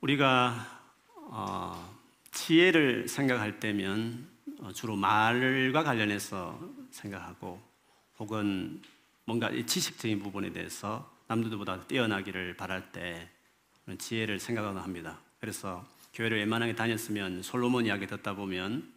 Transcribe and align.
우리가 0.00 0.66
어, 1.14 1.98
지혜를 2.32 3.06
생각할 3.08 3.60
때면 3.60 4.26
어, 4.60 4.72
주로 4.72 4.96
말과 4.96 5.82
관련해서 5.82 6.58
생각하고 6.90 7.60
혹은 8.18 8.80
뭔가 9.24 9.50
지식적인 9.50 10.22
부분에 10.22 10.52
대해서 10.52 11.10
남들보다 11.28 11.82
뛰어나기를 11.82 12.56
바랄 12.56 12.90
때 12.92 13.28
지혜를 13.98 14.40
생각하곤 14.40 14.82
합니다. 14.82 15.18
그래서 15.38 15.86
교회를 16.14 16.38
웬만하게 16.38 16.74
다녔으면 16.74 17.42
솔로몬 17.42 17.86
이야기 17.86 18.06
듣다 18.06 18.34
보면 18.34 18.92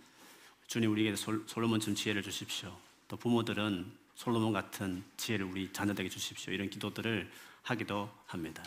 주님 0.67 0.91
우리에게 0.91 1.15
솔로몬 1.15 1.79
좀 1.79 1.93
지혜를 1.95 2.23
주십시오. 2.23 2.75
또 3.07 3.17
부모들은 3.17 3.91
솔로몬 4.15 4.53
같은 4.53 5.03
지혜를 5.17 5.45
우리 5.45 5.71
자녀들에게 5.71 6.09
주십시오. 6.09 6.53
이런 6.53 6.69
기도들을 6.69 7.29
하기도 7.63 8.09
합니다. 8.25 8.63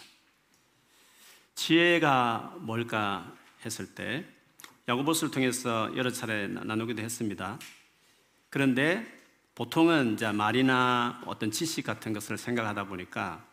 지혜가 1.57 2.59
뭘까 2.61 3.33
했을 3.65 3.95
때 3.95 4.25
야고보스를 4.89 5.31
통해서 5.33 5.91
여러 5.97 6.11
차례 6.11 6.47
나누기도 6.47 7.03
했습니다. 7.03 7.59
그런데 8.51 9.05
보통은 9.55 10.15
이제 10.15 10.31
말이나 10.31 11.23
어떤 11.27 11.51
지식 11.51 11.85
같은 11.85 12.13
것을 12.13 12.39
생각하다 12.39 12.85
보니까 12.85 13.45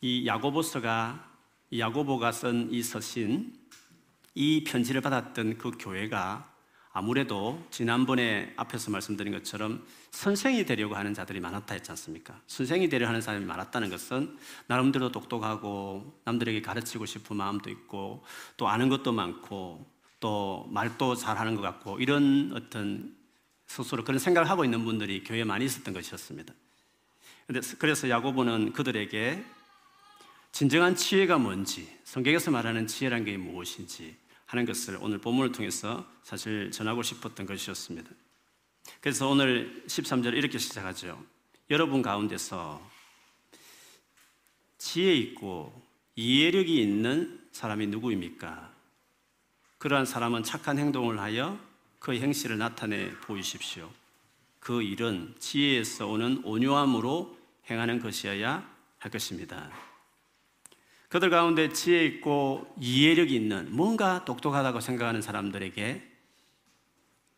이 0.00 0.26
야고보스가 0.26 1.32
야고보가 1.76 2.32
쓴 2.32 2.68
이 2.70 2.82
서신 2.82 3.52
이 4.34 4.64
편지를 4.64 5.00
받았던 5.00 5.58
그 5.58 5.72
교회가 5.78 6.53
아무래도 6.96 7.60
지난번에 7.72 8.52
앞에서 8.56 8.92
말씀드린 8.92 9.32
것처럼 9.32 9.84
선생이 10.12 10.64
되려고 10.64 10.94
하는 10.94 11.12
자들이 11.12 11.40
많았다 11.40 11.74
했지 11.74 11.90
않습니까? 11.90 12.40
선생이 12.46 12.88
되려 12.88 13.08
하는 13.08 13.20
사람이 13.20 13.44
많았다는 13.44 13.90
것은 13.90 14.38
나름대로 14.68 15.10
똑똑하고 15.10 16.20
남들에게 16.24 16.62
가르치고 16.62 17.04
싶은 17.04 17.36
마음도 17.36 17.68
있고 17.68 18.22
또 18.56 18.68
아는 18.68 18.88
것도 18.88 19.10
많고 19.10 19.84
또 20.20 20.68
말도 20.70 21.16
잘하는 21.16 21.56
것 21.56 21.62
같고 21.62 21.98
이런 21.98 22.52
어떤 22.54 23.16
스스로 23.66 24.04
그런 24.04 24.20
생각을 24.20 24.48
하고 24.48 24.64
있는 24.64 24.84
분들이 24.84 25.24
교회에 25.24 25.42
많이 25.42 25.64
있었던 25.64 25.92
것이었습니다. 25.94 26.54
그래서 27.80 28.08
야고보는 28.08 28.72
그들에게 28.72 29.44
진정한 30.52 30.94
지혜가 30.94 31.38
뭔지, 31.38 31.92
성경에서 32.04 32.52
말하는 32.52 32.86
지혜란 32.86 33.24
게 33.24 33.36
무엇인지 33.36 34.16
하는 34.46 34.64
것을 34.64 34.98
오늘 35.00 35.18
본문을 35.18 35.52
통해서 35.52 36.06
사실 36.22 36.70
전하고 36.70 37.02
싶었던 37.02 37.46
것이었습니다. 37.46 38.10
그래서 39.00 39.28
오늘 39.28 39.84
13절 39.86 40.34
이렇게 40.34 40.58
시작하죠. 40.58 41.22
여러분 41.70 42.02
가운데서 42.02 42.80
지혜 44.78 45.14
있고 45.14 45.82
이해력이 46.16 46.80
있는 46.80 47.40
사람이 47.52 47.86
누구입니까? 47.88 48.72
그러한 49.78 50.06
사람은 50.06 50.42
착한 50.42 50.78
행동을 50.78 51.18
하여 51.18 51.58
그 51.98 52.14
행실을 52.14 52.58
나타내 52.58 53.10
보이십시오. 53.20 53.90
그 54.60 54.82
일은 54.82 55.34
지혜에서 55.38 56.06
오는 56.06 56.42
온유함으로 56.44 57.38
행하는 57.70 58.00
것이어야 58.00 58.66
할 58.98 59.10
것입니다. 59.10 59.70
그들 61.14 61.30
가운데 61.30 61.68
지혜 61.68 62.04
있고 62.06 62.74
이해력이 62.80 63.36
있는 63.36 63.68
뭔가 63.70 64.24
똑똑하다고 64.24 64.80
생각하는 64.80 65.22
사람들에게 65.22 66.02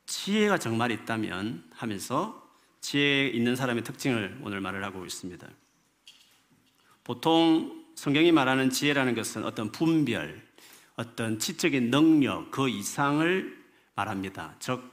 지혜가 0.06 0.56
정말 0.56 0.92
있다면 0.92 1.62
하면서 1.74 2.48
지혜 2.80 3.26
있는 3.26 3.54
사람의 3.54 3.84
특징을 3.84 4.40
오늘 4.42 4.62
말을 4.62 4.82
하고 4.82 5.04
있습니다. 5.04 5.46
보통 7.04 7.84
성경이 7.96 8.32
말하는 8.32 8.70
지혜라는 8.70 9.14
것은 9.14 9.44
어떤 9.44 9.70
분별, 9.70 10.42
어떤 10.94 11.38
지적인 11.38 11.90
능력, 11.90 12.50
그 12.50 12.70
이상을 12.70 13.62
말합니다. 13.94 14.54
즉, 14.58 14.90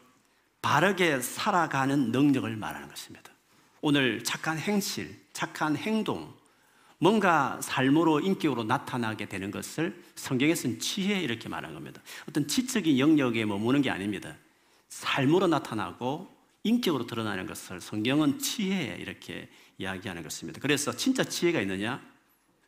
바르게 0.62 1.22
살아가는 1.22 2.12
능력을 2.12 2.54
말하는 2.58 2.90
것입니다. 2.90 3.32
오늘 3.80 4.26
착한 4.26 4.58
행실, 4.58 5.22
착한 5.32 5.78
행동, 5.78 6.36
뭔가 7.04 7.60
삶으로 7.62 8.22
인격으로 8.22 8.64
나타나게 8.64 9.26
되는 9.26 9.52
것을 9.52 10.02
성경에서는 10.16 10.80
지혜 10.80 11.20
이렇게 11.20 11.50
말하는 11.50 11.76
겁니다. 11.76 12.02
어떤 12.30 12.48
지적인 12.48 12.98
영역에 12.98 13.44
머무는 13.44 13.82
게 13.82 13.90
아닙니다. 13.90 14.38
삶으로 14.88 15.48
나타나고 15.48 16.34
인격으로 16.64 17.06
드러나는 17.06 17.46
것을 17.46 17.82
성경은 17.82 18.40
지혜 18.40 18.96
이렇게 19.02 19.50
이야기하는 19.80 20.24
것입니다. 20.24 20.62
그래서 20.62 20.96
진짜 20.96 21.26
지혜가 21.26 21.60
있느냐? 21.60 22.02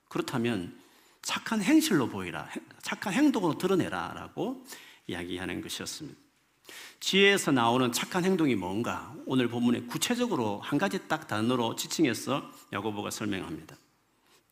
그렇다면 0.10 0.78
착한 1.22 1.62
행실로 1.62 2.10
보이라, 2.10 2.50
착한 2.82 3.14
행동으로 3.14 3.58
드러내라라고 3.58 4.66
이야기하는 5.08 5.62
것이었습니다. 5.62 6.20
지혜에서 7.00 7.54
나오는 7.54 7.90
착한 7.94 8.26
행동이 8.26 8.56
뭔가 8.56 9.16
오늘 9.26 9.48
본문에 9.48 9.84
구체적으로 9.84 10.60
한 10.60 10.78
가지 10.78 11.08
딱 11.08 11.26
단어로 11.26 11.78
지칭해서 11.78 12.52
야고보가 12.74 13.12
설명합니다. 13.12 13.78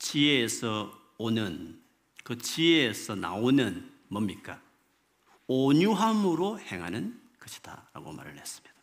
지혜에서 0.03 1.02
오는 1.18 1.81
그 2.25 2.38
지혜에서 2.38 3.16
나오는 3.16 3.90
뭡니까? 4.09 4.62
온유함으로 5.47 6.59
행하는 6.59 7.19
것이다 7.40 7.90
라고 7.94 8.12
말을 8.12 8.38
했습니다. 8.38 8.75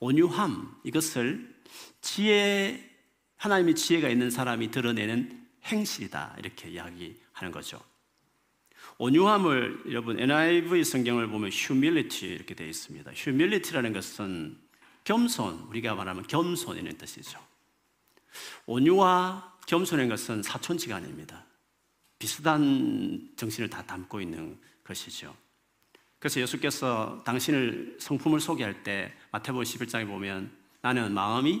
온유함 0.00 0.80
이것을 0.84 1.54
지혜 2.00 2.90
하나님의 3.36 3.74
지혜가 3.74 4.08
있는 4.08 4.30
사람이 4.30 4.70
드러내는 4.70 5.46
행실이다 5.64 6.36
이렇게 6.38 6.70
이야기하는 6.70 7.52
거죠. 7.52 7.78
온유함을 8.96 9.84
여러분 9.88 10.18
NIV 10.18 10.84
성경을 10.84 11.28
보면 11.28 11.50
humility 11.52 12.34
이렇게 12.34 12.54
되어 12.54 12.66
있습니다. 12.66 13.10
humility라는 13.14 13.92
것은 13.92 14.58
겸손 15.04 15.66
우리가 15.68 15.94
말하면 15.94 16.26
겸손이라는 16.26 16.96
뜻이죠. 16.96 17.38
온유와 18.64 19.51
겸손한 19.66 20.08
것은 20.08 20.42
사촌지간입니다. 20.42 21.44
비슷한 22.18 23.30
정신을 23.36 23.68
다 23.68 23.84
담고 23.84 24.20
있는 24.20 24.60
것이죠. 24.84 25.34
그래서 26.18 26.40
예수께서 26.40 27.22
당신을 27.24 27.96
성품을 28.00 28.40
소개할 28.40 28.84
때 28.84 29.12
마태복음 29.32 29.64
11장에 29.64 30.06
보면 30.06 30.56
나는 30.80 31.12
마음이 31.12 31.60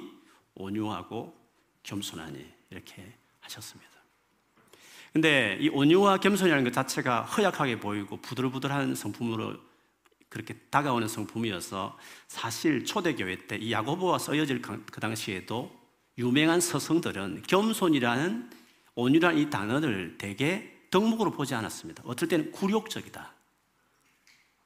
온유하고 0.54 1.36
겸손하니 1.82 2.46
이렇게 2.70 3.12
하셨습니다. 3.40 3.90
근데 5.12 5.58
이 5.60 5.68
온유와 5.68 6.18
겸손이라는 6.18 6.64
것 6.64 6.72
자체가 6.72 7.22
허약하게 7.22 7.80
보이고 7.80 8.16
부들부들한 8.18 8.94
성품으로 8.94 9.56
그렇게 10.28 10.54
다가오는 10.70 11.08
성품이어서 11.08 11.98
사실 12.28 12.84
초대교회 12.84 13.46
때 13.46 13.58
이 13.58 13.72
야고보가 13.72 14.18
써여질 14.18 14.62
그 14.62 15.00
당시에도 15.00 15.81
유명한 16.18 16.60
서성들은 16.60 17.44
겸손이라는 17.46 18.50
온유라는 18.94 19.38
이 19.38 19.50
단어를 19.50 20.18
대개 20.18 20.70
덕목으로 20.90 21.30
보지 21.30 21.54
않았습니다. 21.54 22.02
어떨 22.06 22.28
때는 22.28 22.52
굴욕적이다. 22.52 23.32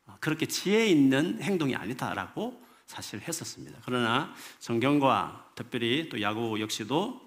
아, 0.07 0.17
그렇게 0.21 0.47
지혜 0.47 0.87
있는 0.87 1.41
행동이 1.43 1.77
아니다라고 1.77 2.61
사실 2.87 3.21
했었습니다. 3.21 3.79
그러나 3.84 4.34
성경과 4.59 5.53
특별히 5.55 6.09
또 6.09 6.21
야고 6.21 6.61
역시도 6.61 7.21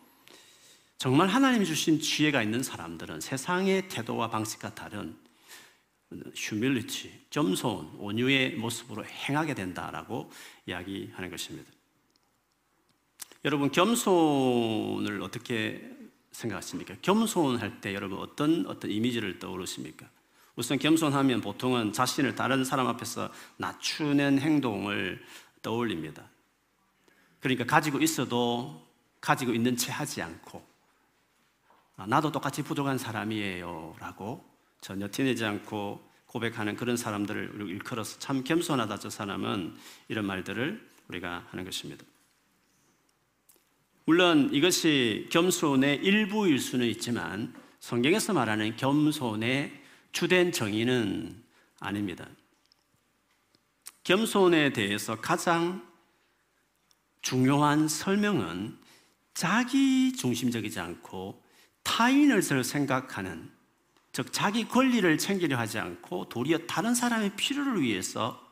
정말 0.98 1.30
하나님이 1.30 1.66
주신 1.66 2.02
지혜가 2.02 2.44
있는 2.44 2.62
사람들은 2.62 3.22
세상의 3.22 3.88
태도와 3.88 4.30
방식과 4.30 4.76
다른 4.76 5.18
휴밀리티, 6.36 7.28
겸손, 7.30 7.96
온유의 8.00 8.56
모습으로 8.56 9.06
행하게 9.06 9.54
된다라고 9.54 10.30
이야기하는 10.66 11.30
것입니다. 11.30 11.72
여러분 13.46 13.72
겸손을 13.72 15.22
어떻게 15.22 15.90
생각하십니까? 16.32 16.96
겸손할 17.02 17.80
때 17.80 17.94
여러분 17.94 18.20
어떤 18.20 18.66
어떤 18.68 18.92
이미지를 18.92 19.40
떠오르십니까? 19.40 20.08
우선 20.56 20.78
겸손하면 20.78 21.40
보통은 21.40 21.94
자신을 21.94 22.36
다른 22.36 22.66
사람 22.66 22.88
앞에서 22.88 23.32
낮추는 23.58 24.40
행동을 24.40 25.24
떠올립니다. 25.62 26.30
그러니까 27.40 27.66
가지고 27.66 28.00
있어도 28.00 28.86
가지고 29.22 29.54
있는 29.54 29.78
채 29.78 29.92
하지 29.92 30.22
않고 30.22 30.66
아, 31.96 32.06
나도 32.06 32.32
똑같이 32.32 32.62
부족한 32.62 32.98
사람이에요 32.98 33.96
라고 34.00 34.46
전혀 34.82 35.08
티내지 35.10 35.46
않고 35.46 36.10
고백하는 36.26 36.76
그런 36.76 36.98
사람들을 36.98 37.56
일컬어서 37.70 38.20
참 38.20 38.44
겸손하다 38.44 39.00
저 39.00 39.10
사람은 39.10 39.78
이런 40.10 40.26
말들을 40.26 40.90
우리가 41.08 41.48
하는 41.52 41.64
것입니다. 41.64 42.04
물론 44.10 44.50
이것이 44.52 45.28
겸손의 45.30 45.98
일부일 45.98 46.58
수는 46.58 46.88
있지만 46.88 47.54
성경에서 47.80 48.34
말하는 48.34 48.76
겸손의 48.76 49.72
주된 50.14 50.52
정의는 50.52 51.44
아닙니다. 51.80 52.28
겸손에 54.04 54.74
대해서 54.74 55.22
가장 55.22 55.88
중요한 57.22 57.88
설명은 57.88 58.80
자기 59.36 60.14
중심적이지 60.14 60.80
않고 60.80 61.44
타인을 61.84 62.42
생각하는 62.64 63.52
즉 64.12 64.34
자기 64.34 64.68
권리를 64.68 65.20
챙기려 65.20 65.56
하지 65.56 65.78
않고 65.78 66.30
도리어 66.30 66.58
다른 66.66 66.96
사람의 66.96 67.36
필요를 67.36 67.84
위해서 67.84 68.44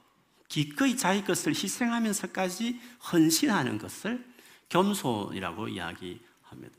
기꺼이 0.50 0.96
자기 0.96 1.24
것을 1.24 1.54
희생하면서까지 1.54 2.80
헌신하는 3.12 3.80
것을 3.80 4.37
겸손이라고 4.70 5.68
이야기합니다. 5.70 6.78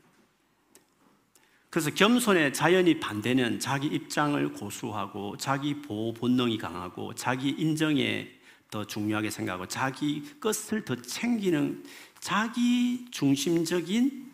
그래서 1.69 1.91
겸손의 1.91 2.53
자연이 2.53 2.99
반대는 2.99 3.59
자기 3.59 3.87
입장을 3.87 4.53
고수하고 4.53 5.37
자기 5.37 5.81
보호 5.81 6.13
본능이 6.13 6.57
강하고 6.57 7.13
자기 7.13 7.49
인정에 7.49 8.31
더 8.71 8.85
중요하게 8.85 9.29
생각하고 9.29 9.67
자기 9.67 10.23
것을 10.39 10.85
더 10.85 10.95
챙기는 10.95 11.83
자기 12.19 13.05
중심적인 13.11 14.31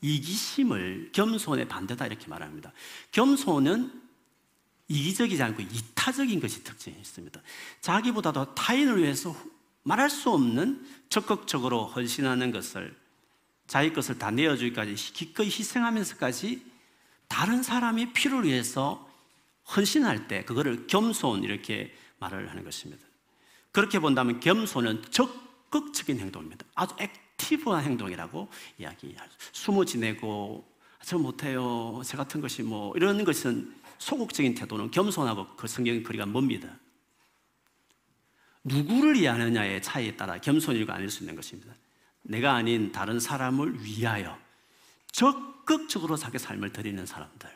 이기심을 0.00 1.10
겸손의 1.12 1.68
반대다 1.68 2.06
이렇게 2.06 2.28
말합니다. 2.28 2.72
겸손은 3.12 4.02
이기적이지 4.88 5.42
않고 5.42 5.62
이타적인 5.62 6.38
것이 6.40 6.62
특징이 6.62 6.96
있습니다. 6.98 7.40
자기보다도 7.80 8.54
타인을 8.54 9.02
위해서 9.02 9.34
말할 9.86 10.10
수 10.10 10.30
없는 10.30 10.84
적극적으로 11.08 11.86
헌신하는 11.86 12.50
것을 12.50 12.94
자기 13.68 13.92
것을 13.92 14.18
다 14.18 14.32
내어주기까지 14.32 14.94
기꺼이 15.12 15.46
희생하면서까지 15.46 16.60
다른 17.28 17.62
사람의 17.62 18.12
필요를 18.12 18.48
위해서 18.48 19.08
헌신할 19.76 20.26
때 20.26 20.44
그거를 20.44 20.88
겸손 20.88 21.44
이렇게 21.44 21.94
말을 22.18 22.50
하는 22.50 22.64
것입니다. 22.64 23.04
그렇게 23.70 24.00
본다면 24.00 24.40
겸손은 24.40 25.04
적극적인 25.10 26.18
행동입니다. 26.18 26.66
아주 26.74 26.94
액티브한 26.98 27.84
행동이라고 27.84 28.48
이야기할 28.78 29.28
숨어 29.52 29.84
지내고 29.84 30.66
저 31.04 31.16
못해요. 31.16 32.00
저 32.04 32.16
같은 32.16 32.40
것이 32.40 32.64
뭐 32.64 32.92
이런 32.96 33.24
것은 33.24 33.72
소극적인 33.98 34.54
태도는 34.54 34.90
겸손하고 34.90 35.54
그 35.56 35.68
성경의 35.68 36.02
거리가 36.02 36.26
멉니다. 36.26 36.76
누구를 38.66 39.14
위하느냐의 39.14 39.80
차이에 39.80 40.16
따라 40.16 40.38
겸손이고 40.40 40.92
아닐 40.92 41.08
수 41.08 41.22
있는 41.22 41.36
것입니다. 41.36 41.72
내가 42.22 42.54
아닌 42.54 42.90
다른 42.90 43.20
사람을 43.20 43.84
위하여 43.84 44.36
적극적으로 45.12 46.16
자기 46.16 46.38
삶을 46.38 46.72
드리는 46.72 47.06
사람들. 47.06 47.48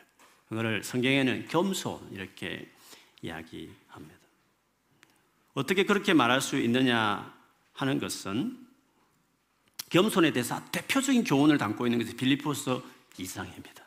그거를 0.47 0.83
성경에는 0.83 1.47
겸손 1.49 2.09
이렇게 2.11 2.71
이야기합니다. 3.21 4.21
어떻게 5.53 5.83
그렇게 5.83 6.13
말할 6.13 6.39
수 6.39 6.57
있느냐 6.57 7.33
하는 7.73 7.99
것은 7.99 8.67
겸손에 9.89 10.31
대해서 10.31 10.63
대표적인 10.71 11.25
교훈을 11.25 11.57
담고 11.57 11.87
있는 11.87 11.99
것이 11.99 12.15
빌리포스 12.15 12.79
이상입니다. 13.17 13.83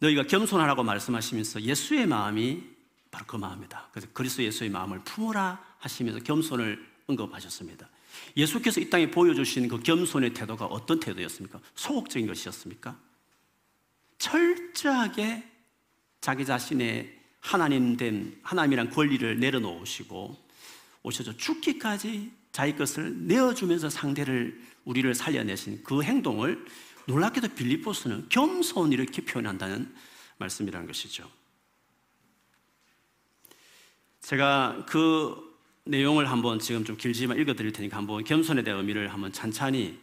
너희가 0.00 0.24
겸손하라고 0.24 0.82
말씀하시면서 0.82 1.62
예수의 1.62 2.06
마음이 2.06 2.64
바로 3.12 3.24
그 3.26 3.36
마음이다. 3.36 3.88
그래서 3.92 4.08
그리스도 4.12 4.42
예수의 4.42 4.70
마음을 4.70 5.00
품으라 5.04 5.67
하시면서 5.78 6.20
겸손을 6.20 6.84
언급하셨습니다. 7.06 7.88
예수께서 8.36 8.80
이 8.80 8.90
땅에 8.90 9.10
보여주신 9.10 9.68
그 9.68 9.80
겸손의 9.80 10.34
태도가 10.34 10.66
어떤 10.66 11.00
태도였습니까? 11.00 11.60
소극적인 11.74 12.26
것이었습니까? 12.26 12.98
철저하게 14.18 15.44
자기 16.20 16.44
자신의 16.44 17.18
하나님 17.40 17.96
된 17.96 18.38
하나님이란 18.42 18.90
권리를 18.90 19.38
내려놓으시고 19.38 20.36
오셔서 21.02 21.36
죽기까지 21.36 22.32
자기 22.52 22.76
것을 22.76 23.26
내어주면서 23.26 23.88
상대를 23.88 24.60
우리를 24.84 25.14
살려내신 25.14 25.84
그 25.84 26.02
행동을 26.02 26.64
놀랍게도 27.06 27.54
빌리포스는 27.54 28.28
겸손 28.28 28.92
이렇게 28.92 29.24
표현한다는 29.24 29.94
말씀이라는 30.38 30.86
것이죠. 30.86 31.30
제가 34.20 34.84
그 34.86 35.47
내용을 35.88 36.30
한번 36.30 36.58
지금 36.58 36.84
좀 36.84 36.96
길지만 36.96 37.38
읽어드릴 37.38 37.72
테니까 37.72 37.96
한번 37.96 38.22
겸손에 38.22 38.62
대한 38.62 38.80
의미를 38.80 39.12
한번 39.12 39.32
찬찬히 39.32 39.98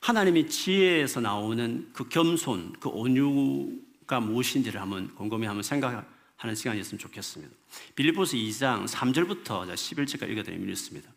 하나님의 0.00 0.48
지혜에서 0.48 1.20
나오는 1.20 1.88
그 1.92 2.08
겸손, 2.08 2.74
그 2.80 2.88
온유가 2.88 4.20
무엇인지를 4.20 4.80
한번 4.80 5.14
곰곰이 5.14 5.46
한번 5.46 5.62
생각하는 5.62 6.54
시간이었으면 6.54 6.98
좋겠습니다. 6.98 7.54
빌리포스 7.94 8.36
2장 8.36 8.86
3절부터 8.86 9.72
11절까지 9.72 10.30
읽어드리면 10.30 10.66
이렇습니다. 10.66 11.10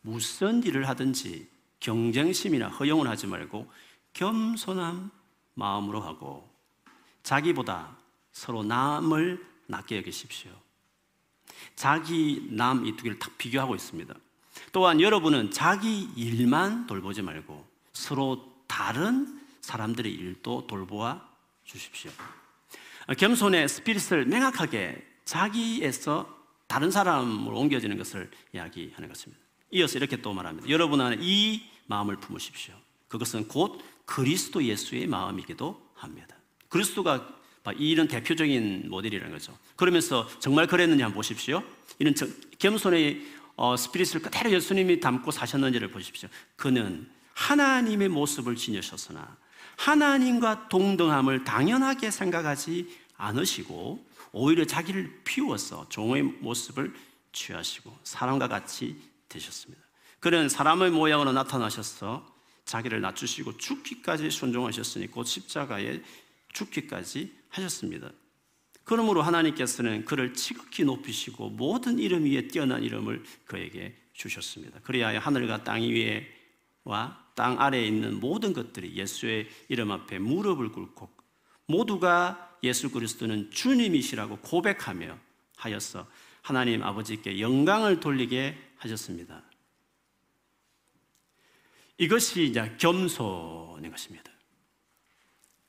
무슨 0.00 0.62
일을 0.64 0.88
하든지 0.88 1.48
경쟁심이나 1.80 2.68
허용을 2.68 3.08
하지 3.08 3.26
말고 3.26 3.70
겸손한 4.14 5.10
마음으로 5.54 6.00
하고 6.00 6.48
자기보다 7.22 7.96
서로 8.32 8.64
남을 8.64 9.44
낮게 9.66 9.96
여기십시오. 9.98 10.50
자기 11.76 12.46
남 12.50 12.84
이 12.86 12.96
두 12.96 13.04
개를 13.04 13.18
딱 13.18 13.36
비교하고 13.38 13.74
있습니다. 13.74 14.14
또한 14.72 15.00
여러분은 15.00 15.50
자기 15.50 16.08
일만 16.16 16.86
돌보지 16.86 17.22
말고 17.22 17.66
서로 17.92 18.52
다른 18.66 19.40
사람들의 19.60 20.12
일도 20.12 20.66
돌보아 20.66 21.20
주십시오. 21.64 22.10
겸손의 23.16 23.68
스피릿을 23.68 24.26
명확하게 24.26 25.06
자기에서 25.24 26.36
다른 26.66 26.90
사람으로 26.90 27.58
옮겨지는 27.58 27.96
것을 27.96 28.30
이야기하는 28.54 29.08
것입니다. 29.08 29.42
이어서 29.70 29.98
이렇게 29.98 30.20
또 30.20 30.32
말합니다. 30.32 30.68
여러분 30.68 31.00
안에 31.00 31.16
이 31.20 31.62
마음을 31.86 32.16
품으십시오. 32.16 32.74
그것은 33.08 33.48
곧 33.48 33.82
그리스도 34.04 34.62
예수의 34.62 35.06
마음이기도 35.06 35.80
합니다. 35.94 36.36
그리스도가 36.68 37.37
이런 37.72 38.08
대표적인 38.08 38.88
모델이라는 38.88 39.32
거죠. 39.32 39.56
그러면서 39.76 40.28
정말 40.40 40.66
그랬느냐 40.66 41.04
한번 41.04 41.16
보십시오. 41.16 41.62
이런 41.98 42.14
겸손의 42.58 43.38
어, 43.56 43.76
스피릿을 43.76 44.22
그대로 44.22 44.52
예수님이 44.52 45.00
담고 45.00 45.30
사셨는지를 45.32 45.90
보십시오. 45.90 46.28
그는 46.56 47.08
하나님의 47.34 48.08
모습을 48.08 48.56
지니셨으나 48.56 49.36
하나님과 49.76 50.68
동등함을 50.68 51.44
당연하게 51.44 52.10
생각하지 52.10 52.88
않으시고 53.16 54.06
오히려 54.32 54.64
자기를 54.64 55.22
비워서 55.24 55.88
종의 55.88 56.22
모습을 56.22 56.94
취하시고 57.32 57.96
사람과 58.04 58.48
같이 58.48 58.96
되셨습니다. 59.28 59.82
그는 60.20 60.48
사람의 60.48 60.90
모양으로 60.90 61.32
나타나셔서 61.32 62.26
자기를 62.64 63.00
낮추시고 63.00 63.56
죽기까지 63.56 64.30
순종하셨으니 64.30 65.08
곧 65.08 65.24
십자가에 65.24 66.02
죽기까지 66.52 67.32
하셨습니다. 67.50 68.10
그러므로 68.84 69.22
하나님께서는 69.22 70.04
그를 70.04 70.32
지극히 70.32 70.84
높이시고 70.84 71.50
모든 71.50 71.98
이름 71.98 72.24
위에 72.24 72.48
뛰어난 72.48 72.82
이름을 72.82 73.22
그에게 73.44 73.94
주셨습니다. 74.14 74.80
그래야 74.80 75.18
하늘과 75.18 75.64
땅 75.64 75.82
위에와 75.82 77.28
땅 77.34 77.60
아래에 77.60 77.86
있는 77.86 78.18
모든 78.18 78.52
것들이 78.52 78.96
예수의 78.96 79.48
이름 79.68 79.90
앞에 79.90 80.18
무릎을 80.18 80.72
꿇고 80.72 81.10
모두가 81.66 82.56
예수 82.62 82.90
그리스도는 82.90 83.50
주님이시라고 83.50 84.38
고백하며 84.38 85.18
하여서 85.56 86.08
하나님 86.42 86.82
아버지께 86.82 87.40
영광을 87.40 88.00
돌리게 88.00 88.56
하셨습니다. 88.78 89.42
이것이 91.98 92.44
이제 92.44 92.74
겸손인 92.78 93.90
것입니다. 93.90 94.32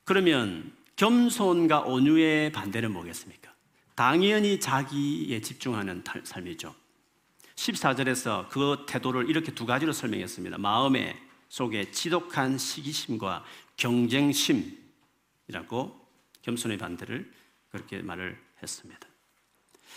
그러면 0.04 0.74
겸손과 1.00 1.80
온유의 1.80 2.52
반대는 2.52 2.92
뭐겠습니까? 2.92 3.50
당연히 3.94 4.60
자기에 4.60 5.40
집중하는 5.40 6.04
삶이죠. 6.24 6.74
14절에서 7.54 8.50
그 8.50 8.84
태도를 8.86 9.30
이렇게 9.30 9.50
두 9.54 9.64
가지로 9.64 9.92
설명했습니다. 9.92 10.58
마음의 10.58 11.16
속에 11.48 11.90
지독한 11.90 12.58
시기심과 12.58 13.46
경쟁심이라고 13.78 14.76
겸손의 16.42 16.76
반대를 16.76 17.32
그렇게 17.70 18.02
말을 18.02 18.38
했습니다. 18.62 19.00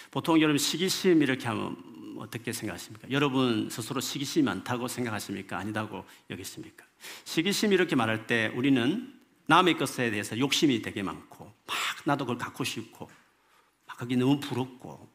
보통 0.09 0.39
여러분 0.39 0.57
시기심 0.57 1.21
이렇게 1.21 1.49
하면 1.49 1.75
어떻게 2.17 2.53
생각하십니까? 2.53 3.11
여러분 3.11 3.67
스스로 3.69 3.99
시기심이 3.99 4.45
많다고 4.45 4.87
생각하십니까? 4.87 5.57
아니다고 5.57 6.05
여기십니까? 6.29 6.85
시기심 7.25 7.73
이렇게 7.73 7.97
말할 7.97 8.25
때 8.25 8.53
우리는 8.55 9.21
남의 9.45 9.77
것에 9.77 10.11
대해서 10.11 10.37
욕심이 10.37 10.81
되게 10.81 11.03
많고 11.03 11.45
막 11.45 11.77
나도 12.05 12.25
그걸 12.25 12.37
갖고 12.37 12.63
싶고 12.63 13.09
막 13.85 13.97
그게 13.97 14.15
너무 14.15 14.39
부럽고 14.39 15.11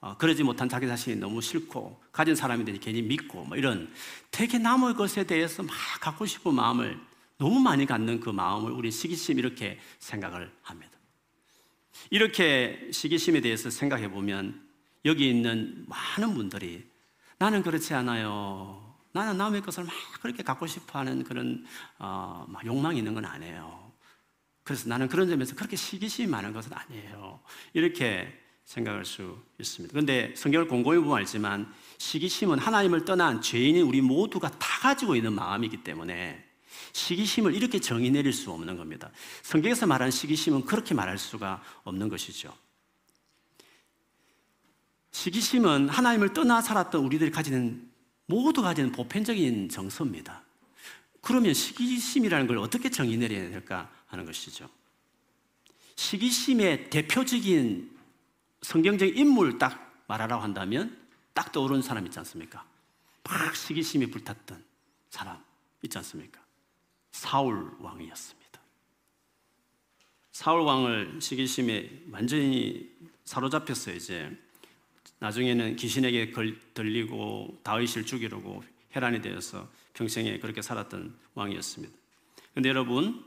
어, 0.00 0.16
그러지 0.18 0.42
못한 0.42 0.68
자기 0.68 0.86
자신이 0.86 1.16
너무 1.16 1.40
싫고 1.40 2.00
가진 2.12 2.34
사람이 2.34 2.64
되니 2.64 2.78
괜히 2.78 3.02
믿고 3.02 3.44
뭐 3.44 3.56
이런 3.56 3.92
되게 4.30 4.58
남의 4.58 4.94
것에 4.94 5.24
대해서 5.24 5.62
막 5.62 5.74
갖고 6.00 6.26
싶은 6.26 6.54
마음을 6.54 7.00
너무 7.38 7.58
많이 7.60 7.86
갖는 7.86 8.20
그 8.20 8.30
마음을 8.30 8.70
우리 8.70 8.90
시기심 8.90 9.38
이렇게 9.38 9.78
생각을 9.98 10.52
합니다. 10.62 10.92
이렇게 12.10 12.88
시기심에 12.92 13.40
대해서 13.40 13.70
생각해 13.70 14.10
보면 14.10 14.64
여기 15.04 15.28
있는 15.28 15.84
많은 15.88 16.34
분들이 16.34 16.88
나는 17.38 17.62
그렇지 17.62 17.94
않아요. 17.94 18.85
나는 19.16 19.38
남의 19.38 19.62
것을 19.62 19.84
막 19.84 19.94
그렇게 20.20 20.42
갖고 20.42 20.66
싶어 20.66 20.98
하는 20.98 21.24
그런 21.24 21.64
어, 21.98 22.46
욕망이 22.66 22.98
있는 22.98 23.14
건 23.14 23.24
아니에요. 23.24 23.92
그래서 24.62 24.88
나는 24.88 25.08
그런 25.08 25.28
점에서 25.28 25.54
그렇게 25.54 25.74
시기심이 25.74 26.28
많은 26.28 26.52
것은 26.52 26.72
아니에요. 26.74 27.40
이렇게 27.72 28.42
생각할 28.66 29.04
수 29.04 29.38
있습니다. 29.58 29.92
그런데 29.92 30.34
성경을 30.36 30.68
곰곰이 30.68 30.98
보면 30.98 31.16
알지만 31.16 31.72
시기심은 31.98 32.58
하나님을 32.58 33.04
떠난 33.04 33.40
죄인인 33.40 33.86
우리 33.86 34.02
모두가 34.02 34.50
다 34.50 34.80
가지고 34.80 35.16
있는 35.16 35.32
마음이기 35.32 35.78
때문에 35.78 36.44
시기심을 36.92 37.54
이렇게 37.54 37.80
정의 37.80 38.10
내릴 38.10 38.32
수 38.32 38.50
없는 38.50 38.76
겁니다. 38.76 39.10
성경에서 39.42 39.86
말하는 39.86 40.10
시기심은 40.10 40.66
그렇게 40.66 40.94
말할 40.94 41.16
수가 41.16 41.62
없는 41.84 42.08
것이죠. 42.08 42.52
시기심은 45.12 45.88
하나님을 45.88 46.34
떠나 46.34 46.60
살았던 46.60 47.02
우리들이 47.02 47.30
가지는 47.30 47.95
모두 48.26 48.62
가지는 48.62 48.92
보편적인 48.92 49.68
정서입니다. 49.68 50.42
그러면 51.20 51.54
시기심이라는 51.54 52.46
걸 52.46 52.58
어떻게 52.58 52.90
정의 52.90 53.16
내려야 53.16 53.48
될까 53.48 53.90
하는 54.06 54.24
것이죠. 54.24 54.68
시기심의 55.96 56.90
대표적인 56.90 57.96
성경적 58.62 59.16
인물 59.16 59.58
딱 59.58 60.04
말하라고 60.06 60.42
한다면 60.42 60.96
딱 61.32 61.52
떠오르는 61.52 61.82
사람 61.82 62.06
있지 62.06 62.18
않습니까? 62.20 62.64
막 63.24 63.56
시기심이 63.56 64.06
불탔던 64.06 64.62
사람 65.10 65.42
있지 65.82 65.98
않습니까? 65.98 66.40
사울 67.12 67.72
왕이었습니다. 67.80 68.60
사울 70.32 70.60
왕을 70.62 71.20
시기심에 71.20 72.04
완전히 72.10 72.90
사로잡혔어요, 73.24 73.96
이제. 73.96 74.30
나중에는 75.18 75.76
귀신에게 75.76 76.32
들리고 76.74 77.58
다윗을 77.62 78.04
죽이려고 78.04 78.62
해란이 78.94 79.22
되어서 79.22 79.68
평생에 79.94 80.38
그렇게 80.38 80.62
살았던 80.62 81.14
왕이었습니다. 81.34 81.94
그런데 82.52 82.68
여러분, 82.68 83.24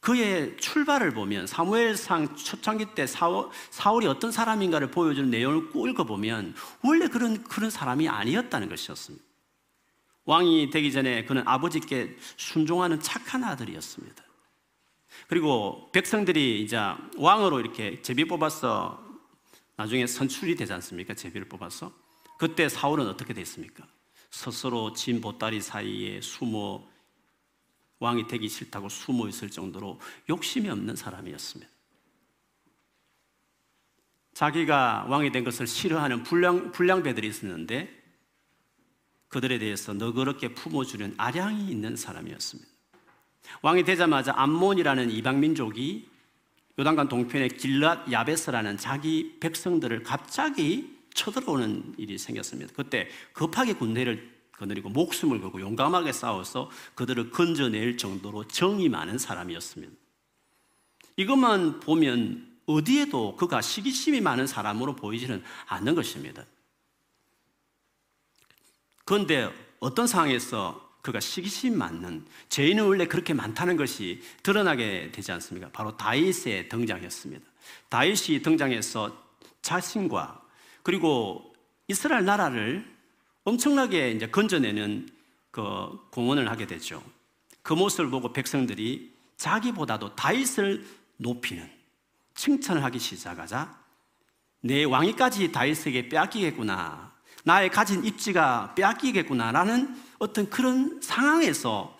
그의 0.00 0.56
출발을 0.58 1.12
보면 1.12 1.46
사무엘상 1.46 2.36
초창기 2.36 2.94
때 2.94 3.06
사울, 3.06 3.50
사울이 3.70 4.06
어떤 4.06 4.30
사람인가를 4.30 4.90
보여주는 4.90 5.28
내용을 5.28 5.70
꾸 5.70 5.88
읽어보면 5.88 6.54
원래 6.82 7.08
그런, 7.08 7.42
그런 7.42 7.70
사람이 7.70 8.08
아니었다는 8.08 8.68
것이었습니다. 8.68 9.24
왕이 10.24 10.70
되기 10.70 10.92
전에 10.92 11.24
그는 11.24 11.42
아버지께 11.46 12.16
순종하는 12.36 13.00
착한 13.00 13.44
아들이었습니다. 13.44 14.22
그리고 15.26 15.90
백성들이 15.92 16.62
이제 16.62 16.78
왕으로 17.16 17.60
이렇게 17.60 18.00
제비 18.02 18.26
뽑아서 18.26 19.07
나중에 19.78 20.08
선출이 20.08 20.56
되지 20.56 20.72
않습니까? 20.72 21.14
제비를 21.14 21.48
뽑아서. 21.48 21.92
그때 22.36 22.68
사울은 22.68 23.06
어떻게 23.06 23.32
됐습니까? 23.32 23.86
스스로 24.30 24.92
진 24.92 25.20
보따리 25.20 25.60
사이에 25.60 26.20
숨어 26.20 26.84
왕이 28.00 28.26
되기 28.26 28.48
싫다고 28.48 28.88
숨어 28.88 29.28
있을 29.28 29.50
정도로 29.50 30.00
욕심이 30.28 30.68
없는 30.68 30.96
사람이었습니다. 30.96 31.70
자기가 34.34 35.06
왕이 35.08 35.30
된 35.30 35.44
것을 35.44 35.68
싫어하는 35.68 36.24
불량, 36.24 36.72
불량배들이 36.72 37.28
있었는데 37.28 37.88
그들에 39.28 39.58
대해서 39.58 39.92
너그럽게 39.92 40.54
품어주는 40.54 41.14
아량이 41.16 41.70
있는 41.70 41.94
사람이었습니다. 41.94 42.68
왕이 43.62 43.84
되자마자 43.84 44.32
암몬이라는 44.36 45.10
이방 45.12 45.38
민족이 45.38 46.08
요단강 46.78 47.08
동편의 47.08 47.50
길랏 47.50 48.12
야베스라는 48.12 48.76
자기 48.78 49.36
백성들을 49.40 50.04
갑자기 50.04 50.96
쳐들어오는 51.12 51.94
일이 51.98 52.18
생겼습니다. 52.18 52.72
그때 52.76 53.08
급하게 53.32 53.72
군대를 53.72 54.38
거느리고 54.52 54.88
목숨을 54.88 55.40
걸고 55.40 55.60
용감하게 55.60 56.12
싸워서 56.12 56.70
그들을 56.94 57.30
건져낼 57.30 57.96
정도로 57.96 58.46
정이 58.46 58.88
많은 58.88 59.18
사람이었습니다. 59.18 59.92
이것만 61.16 61.80
보면 61.80 62.48
어디에도 62.66 63.34
그가 63.36 63.60
시기심이 63.60 64.20
많은 64.20 64.46
사람으로 64.46 64.94
보이지는 64.94 65.42
않는 65.66 65.94
것입니다. 65.96 66.44
그런데 69.04 69.50
어떤 69.80 70.06
상황에서 70.06 70.87
그가 71.08 71.20
시기심 71.20 71.78
많는 71.78 72.26
죄인은 72.50 72.84
원래 72.84 73.06
그렇게 73.06 73.32
많다는 73.32 73.78
것이 73.78 74.22
드러나게 74.42 75.10
되지 75.10 75.32
않습니까? 75.32 75.70
바로 75.72 75.96
다윗의 75.96 76.68
등장이었습니다. 76.68 77.46
다윗이 77.88 78.42
등장해서 78.42 79.16
자신과 79.62 80.42
그리고 80.82 81.54
이스라엘 81.88 82.26
나라를 82.26 82.86
엄청나게 83.44 84.10
이제 84.12 84.28
건져내는 84.28 85.08
그 85.50 85.62
공헌을 86.10 86.50
하게 86.50 86.66
되죠. 86.66 87.02
그 87.62 87.72
모습을 87.72 88.10
보고 88.10 88.30
백성들이 88.30 89.14
자기보다도 89.38 90.14
다윗을 90.14 90.86
높이는 91.16 91.70
칭찬을 92.34 92.84
하기 92.84 92.98
시작하자 92.98 93.78
내 94.60 94.84
왕위까지 94.84 95.52
다윗에게 95.52 96.10
빼앗기겠구나. 96.10 97.14
나의 97.44 97.70
가진 97.70 98.04
입지가 98.04 98.74
빼앗기겠구나라는 98.74 100.07
어떤 100.18 100.50
그런 100.50 101.00
상황에서 101.00 101.96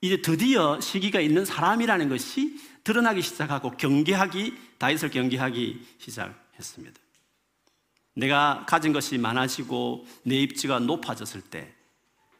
이제 0.00 0.20
드디어 0.20 0.80
시기가 0.80 1.20
있는 1.20 1.44
사람이라는 1.44 2.08
것이 2.08 2.58
드러나기 2.84 3.22
시작하고 3.22 3.70
경계하기 3.70 4.54
다윗을 4.78 5.10
경계하기 5.10 5.86
시작했습니다. 5.98 7.00
내가 8.14 8.64
가진 8.68 8.92
것이 8.92 9.18
많아지고 9.18 10.06
내 10.22 10.36
입지가 10.36 10.80
높아졌을 10.80 11.40
때 11.40 11.72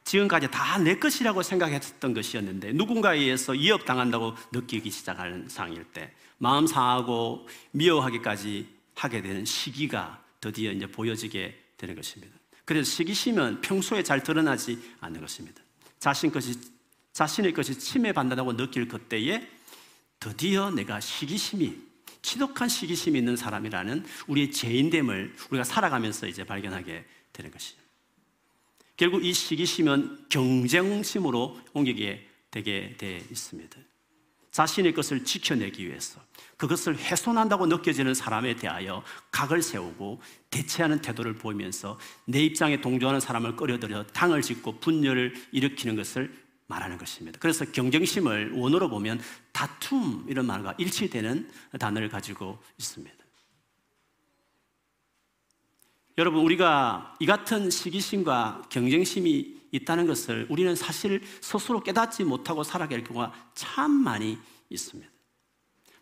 지금까지 0.05 0.49
다 0.50 0.79
내 0.79 0.99
것이라고 0.99 1.43
생각했던 1.43 2.12
것이었는데 2.12 2.73
누군가에 2.75 3.19
의해서 3.19 3.53
위협당한다고 3.53 4.35
느끼기 4.53 4.91
시작하는 4.91 5.49
상황일 5.49 5.85
때 5.85 6.12
마음 6.38 6.67
상하고 6.67 7.49
미워하기까지 7.71 8.69
하게 8.95 9.23
되는 9.23 9.45
시기가 9.45 10.23
드디어 10.41 10.73
이제 10.73 10.87
보여지게 10.87 11.59
되는 11.79 11.95
것입니다. 11.95 12.37
그래서 12.64 12.90
시기심은 12.90 13.61
평소에 13.61 14.02
잘 14.02 14.23
드러나지 14.23 14.78
않는 15.00 15.21
것입니다. 15.21 15.62
자신 15.99 16.30
것이 16.30 16.54
자신의 17.12 17.52
것이 17.52 17.78
침해받는다고 17.78 18.56
느낄 18.56 18.88
그때에 18.88 19.47
드디어 20.18 20.71
내가 20.71 21.00
시기심이 21.00 21.76
지독한 22.23 22.68
시기심이 22.68 23.18
있는 23.18 23.37
사람이라는 23.37 24.04
우리의 24.26 24.50
죄인됨을 24.50 25.37
우리가 25.50 25.62
살아가면서 25.62 26.26
이제 26.26 26.42
발견하게 26.44 27.04
되는 27.33 27.50
것이죠. 27.50 27.78
결국 28.97 29.25
이 29.25 29.33
시기심은 29.33 30.26
경쟁심으로 30.28 31.61
옮기게 31.75 32.28
되게 32.50 32.94
돼 32.97 33.25
있습니다. 33.30 33.78
자신의 34.55 34.95
것을 34.95 35.25
지켜내기 35.25 35.85
위해서 35.85 36.21
그것을 36.57 36.97
훼손한다고 36.97 37.67
느껴지는 37.67 38.15
사람에 38.15 38.55
대하여 38.55 39.03
각을 39.33 39.61
세우고 39.61 40.23
대체하는 40.49 41.03
태도를 41.03 41.35
보이면서 41.35 41.99
내 42.25 42.39
입장에 42.45 42.81
동조하는 42.81 43.19
사람을 43.19 43.57
끌어들여 43.57 44.05
당을 44.13 44.43
짓고 44.43 44.79
분열을 44.79 45.35
일으키는 45.51 45.97
것을 45.97 46.33
말하는 46.69 46.99
것입니다. 46.99 47.37
그래서 47.41 47.65
경쟁심을 47.65 48.53
원어로 48.53 48.89
보면 48.91 49.21
다툼 49.51 50.25
이런 50.29 50.47
말과 50.47 50.77
일치되는 50.79 51.51
단어를 51.81 52.09
가지고 52.09 52.63
있습니다. 52.79 53.13
여러분, 56.17 56.43
우리가 56.43 57.17
이 57.19 57.27
같은 57.27 57.71
시기심과 57.71 58.69
경쟁심이 58.71 59.63
있다는 59.75 60.07
것을 60.07 60.47
우리는 60.49 60.75
사실 60.76 61.23
스스로 61.40 61.81
깨닫지 61.81 62.25
못하고 62.25 62.62
살아갈 62.62 63.02
경우가 63.02 63.33
참 63.54 63.90
많이 63.90 64.38
있습니다. 64.71 65.11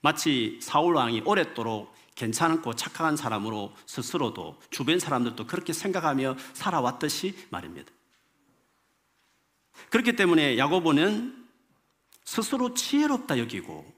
마치 0.02 0.58
사울 0.60 0.94
왕이 0.94 1.22
오랫도록 1.24 1.94
괜찮고 2.14 2.76
착한 2.76 3.16
사람으로 3.16 3.74
스스로도 3.86 4.58
주변 4.70 4.98
사람들도 4.98 5.46
그렇게 5.46 5.72
생각하며 5.72 6.36
살아왔듯이 6.52 7.34
말입니다. 7.48 7.90
그렇기 9.88 10.16
때문에 10.16 10.58
야고보는 10.58 11.46
스스로 12.24 12.74
지혜롭다 12.74 13.38
여기고 13.38 13.90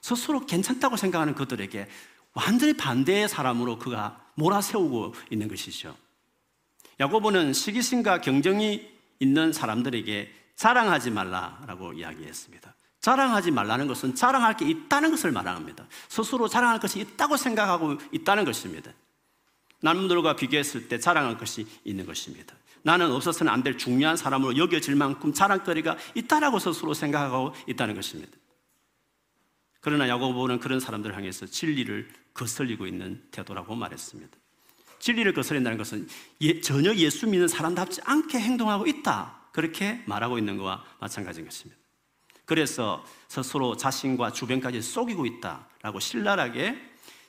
스스로 0.00 0.44
괜찮다고 0.44 0.96
생각하는 0.96 1.34
그들에게 1.34 1.88
완전히 2.32 2.72
반대의 2.76 3.28
사람으로 3.28 3.78
그가 3.78 4.24
몰아세우고 4.34 5.14
있는 5.30 5.46
것이죠. 5.46 5.96
야고보는 6.98 7.52
시기심과 7.52 8.20
경쟁이 8.20 8.99
있는 9.20 9.52
사람들에게 9.52 10.34
자랑하지 10.56 11.10
말라라고 11.12 11.92
이야기했습니다. 11.92 12.74
자랑하지 13.00 13.50
말라는 13.50 13.86
것은 13.86 14.14
자랑할 14.14 14.56
게 14.56 14.68
있다는 14.68 15.10
것을 15.12 15.30
말합니다. 15.32 15.86
스스로 16.08 16.48
자랑할 16.48 16.80
것이 16.80 17.00
있다고 17.00 17.36
생각하고 17.36 17.96
있다는 18.12 18.44
것입니다. 18.44 18.92
남들과 19.80 20.36
비교했을 20.36 20.88
때 20.88 20.98
자랑할 20.98 21.38
것이 21.38 21.66
있는 21.84 22.04
것입니다. 22.04 22.54
나는 22.82 23.10
없어서는 23.12 23.52
안 23.52 23.62
될 23.62 23.78
중요한 23.78 24.16
사람으로 24.16 24.56
여겨질 24.56 24.96
만큼 24.96 25.32
자랑거리가 25.32 25.96
있다라고 26.14 26.58
스스로 26.58 26.92
생각하고 26.94 27.54
있다는 27.66 27.94
것입니다. 27.94 28.32
그러나 29.80 30.08
야고보는 30.08 30.60
그런 30.60 30.80
사람들을 30.80 31.16
향해서 31.16 31.46
진리를 31.46 32.10
거슬리고 32.34 32.86
있는 32.86 33.22
태도라고 33.30 33.74
말했습니다. 33.74 34.39
진리를 35.00 35.32
거스린다는 35.32 35.78
것은 35.78 36.08
예, 36.42 36.60
전혀 36.60 36.94
예수 36.94 37.26
믿는 37.26 37.48
사람답지 37.48 38.00
않게 38.04 38.38
행동하고 38.38 38.86
있다. 38.86 39.40
그렇게 39.52 40.02
말하고 40.06 40.38
있는 40.38 40.56
것과 40.56 40.84
마찬가지인 41.00 41.46
것입니다. 41.46 41.80
그래서 42.44 43.04
스스로 43.28 43.76
자신과 43.76 44.32
주변까지 44.32 44.82
속이고 44.82 45.26
있다라고 45.26 46.00
신랄하게 46.00 46.76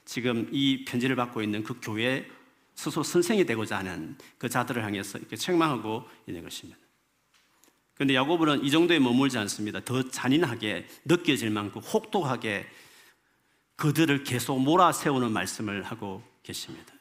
지금 0.05 0.47
이 0.51 0.85
편지를 0.85 1.15
받고 1.15 1.41
있는 1.41 1.63
그 1.63 1.79
교회 1.81 2.27
스스로 2.75 3.03
선생이 3.03 3.45
되고자 3.45 3.77
하는 3.77 4.17
그 4.37 4.49
자들을 4.49 4.83
향해서 4.83 5.19
이렇게 5.19 5.35
책망하고 5.35 6.07
있는 6.27 6.43
것입니다. 6.43 6.79
그런데 7.93 8.15
야고보는 8.15 8.63
이 8.63 8.71
정도에 8.71 8.97
머물지 8.97 9.37
않습니다. 9.37 9.79
더 9.85 10.09
잔인하게 10.09 10.87
느껴질 11.05 11.51
만큼 11.51 11.81
혹독하게 11.81 12.67
그들을 13.75 14.23
계속 14.23 14.59
몰아세우는 14.59 15.31
말씀을 15.31 15.83
하고 15.83 16.23
계십니다. 16.41 16.93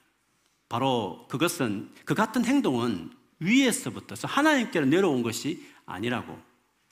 바로 0.70 1.26
그것은 1.28 1.90
그 2.04 2.14
같은 2.14 2.44
행동은 2.44 3.10
위에서부터 3.40 4.14
하나님께로 4.22 4.86
내려온 4.86 5.22
것이 5.22 5.66
아니라고 5.84 6.38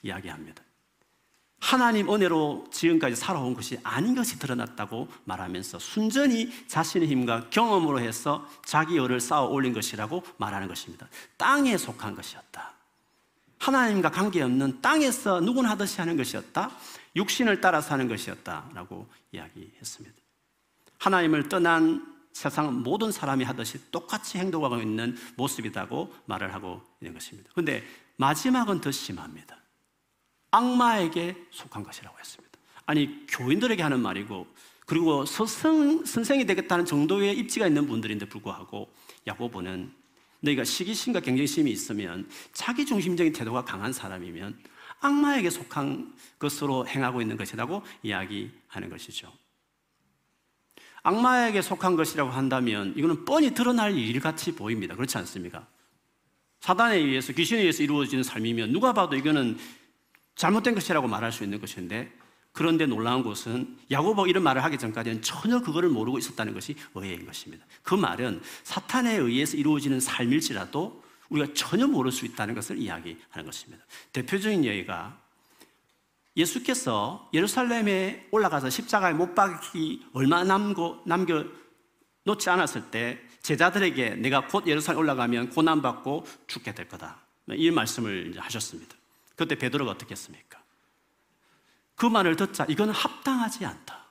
이야기합니다. 0.03 0.61
하나님 1.61 2.13
은혜로 2.13 2.67
지금까지 2.71 3.15
살아온 3.15 3.53
것이 3.53 3.79
아닌 3.83 4.15
것이 4.15 4.37
드러났다고 4.37 5.07
말하면서 5.23 5.79
순전히 5.79 6.51
자신의 6.67 7.07
힘과 7.07 7.49
경험으로 7.49 8.01
해서 8.01 8.45
자기 8.65 8.97
열을 8.97 9.21
쌓아 9.21 9.43
올린 9.43 9.73
것이라고 9.73 10.23
말하는 10.37 10.67
것입니다. 10.67 11.07
땅에 11.37 11.77
속한 11.77 12.15
것이었다. 12.15 12.73
하나님과 13.59 14.11
관계없는 14.11 14.81
땅에서 14.81 15.39
누구나 15.39 15.69
하듯이 15.69 16.01
하는 16.01 16.17
것이었다. 16.17 16.71
육신을 17.15 17.61
따라서 17.61 17.93
하는 17.93 18.09
것이었다라고 18.09 19.07
이야기했습니다. 19.31 20.15
하나님을 20.97 21.47
떠난 21.47 22.18
세상 22.33 22.83
모든 22.83 23.11
사람이 23.11 23.43
하듯이 23.43 23.91
똑같이 23.91 24.37
행동하고 24.37 24.77
있는 24.77 25.17
모습이라고 25.35 26.13
말을 26.25 26.53
하고 26.53 26.81
있는 27.01 27.13
것입니다. 27.13 27.49
그런데 27.53 27.83
마지막은 28.17 28.81
더 28.81 28.91
심합니다. 28.91 29.57
악마에게 30.51 31.47
속한 31.51 31.83
것이라고 31.83 32.17
했습니다. 32.17 32.59
아니, 32.85 33.25
교인들에게 33.27 33.83
하는 33.83 33.99
말이고, 33.99 34.47
그리고 34.85 35.25
스승, 35.25 36.03
선생이 36.05 36.45
되겠다는 36.45 36.85
정도의 36.85 37.37
입지가 37.37 37.67
있는 37.67 37.87
분들인데 37.87 38.27
불구하고, 38.27 38.91
야고보는 39.27 39.93
너희가 40.41 40.63
시기심과 40.63 41.19
경쟁심이 41.19 41.69
있으면 41.69 42.27
자기 42.53 42.85
중심적인 42.85 43.33
태도가 43.33 43.65
강한 43.65 43.93
사람이면 43.93 44.57
악마에게 45.01 45.49
속한 45.49 46.15
것으로 46.39 46.87
행하고 46.87 47.21
있는 47.21 47.37
것이라고 47.37 47.83
이야기하는 48.03 48.89
것이죠. 48.89 49.31
악마에게 51.03 51.61
속한 51.61 51.95
것이라고 51.95 52.29
한다면 52.29 52.93
이거는 52.95 53.25
뻔히 53.25 53.53
드러날 53.53 53.97
일 53.97 54.19
같이 54.19 54.53
보입니다. 54.53 54.95
그렇지 54.95 55.17
않습니까? 55.17 55.67
사단에 56.61 56.97
의해서 56.97 57.33
귀신에 57.33 57.61
의해서 57.61 57.83
이루어지는 57.83 58.23
삶이면 58.23 58.71
누가 58.71 58.93
봐도 58.93 59.15
이거는 59.15 59.57
잘못된 60.35 60.75
것이라고 60.75 61.07
말할 61.07 61.31
수 61.31 61.43
있는 61.43 61.59
것인데 61.59 62.11
그런데 62.51 62.85
놀라운 62.85 63.23
것은 63.23 63.77
야고보 63.91 64.27
이런 64.27 64.43
말을 64.43 64.63
하기 64.65 64.77
전까지는 64.77 65.21
전혀 65.21 65.61
그거를 65.61 65.89
모르고 65.89 66.17
있었다는 66.17 66.53
것이 66.53 66.75
의외인 66.95 67.25
것입니다. 67.25 67.65
그 67.83 67.95
말은 67.95 68.41
사탄에 68.63 69.15
의해서 69.15 69.55
이루어지는 69.55 69.99
삶일지라도 69.99 71.03
우리가 71.29 71.53
전혀 71.53 71.87
모를 71.87 72.11
수 72.11 72.25
있다는 72.25 72.55
것을 72.55 72.77
이야기하는 72.77 73.45
것입니다. 73.45 73.83
대표적인 74.11 74.65
예가 74.65 75.17
예수께서 76.35 77.29
예루살렘에 77.33 78.27
올라가서 78.31 78.69
십자가에 78.69 79.13
못 79.13 79.35
박기 79.35 80.05
얼마 80.13 80.43
남고 80.43 81.03
남겨 81.05 81.45
놓지 82.23 82.49
않았을 82.49 82.91
때 82.91 83.19
제자들에게 83.41 84.15
내가 84.15 84.47
곧 84.47 84.67
예루살렘 84.67 84.99
올라가면 84.99 85.49
고난 85.49 85.81
받고 85.81 86.25
죽게 86.47 86.73
될 86.73 86.87
거다. 86.87 87.19
이 87.51 87.71
말씀을 87.71 88.35
하셨습니다. 88.37 88.95
그때 89.35 89.55
베드로가 89.55 89.91
어떻게 89.91 90.11
했습니까? 90.11 90.61
그 91.95 92.05
말을 92.05 92.35
듣자 92.35 92.65
이거는 92.65 92.93
합당하지 92.93 93.65
않다. 93.65 94.05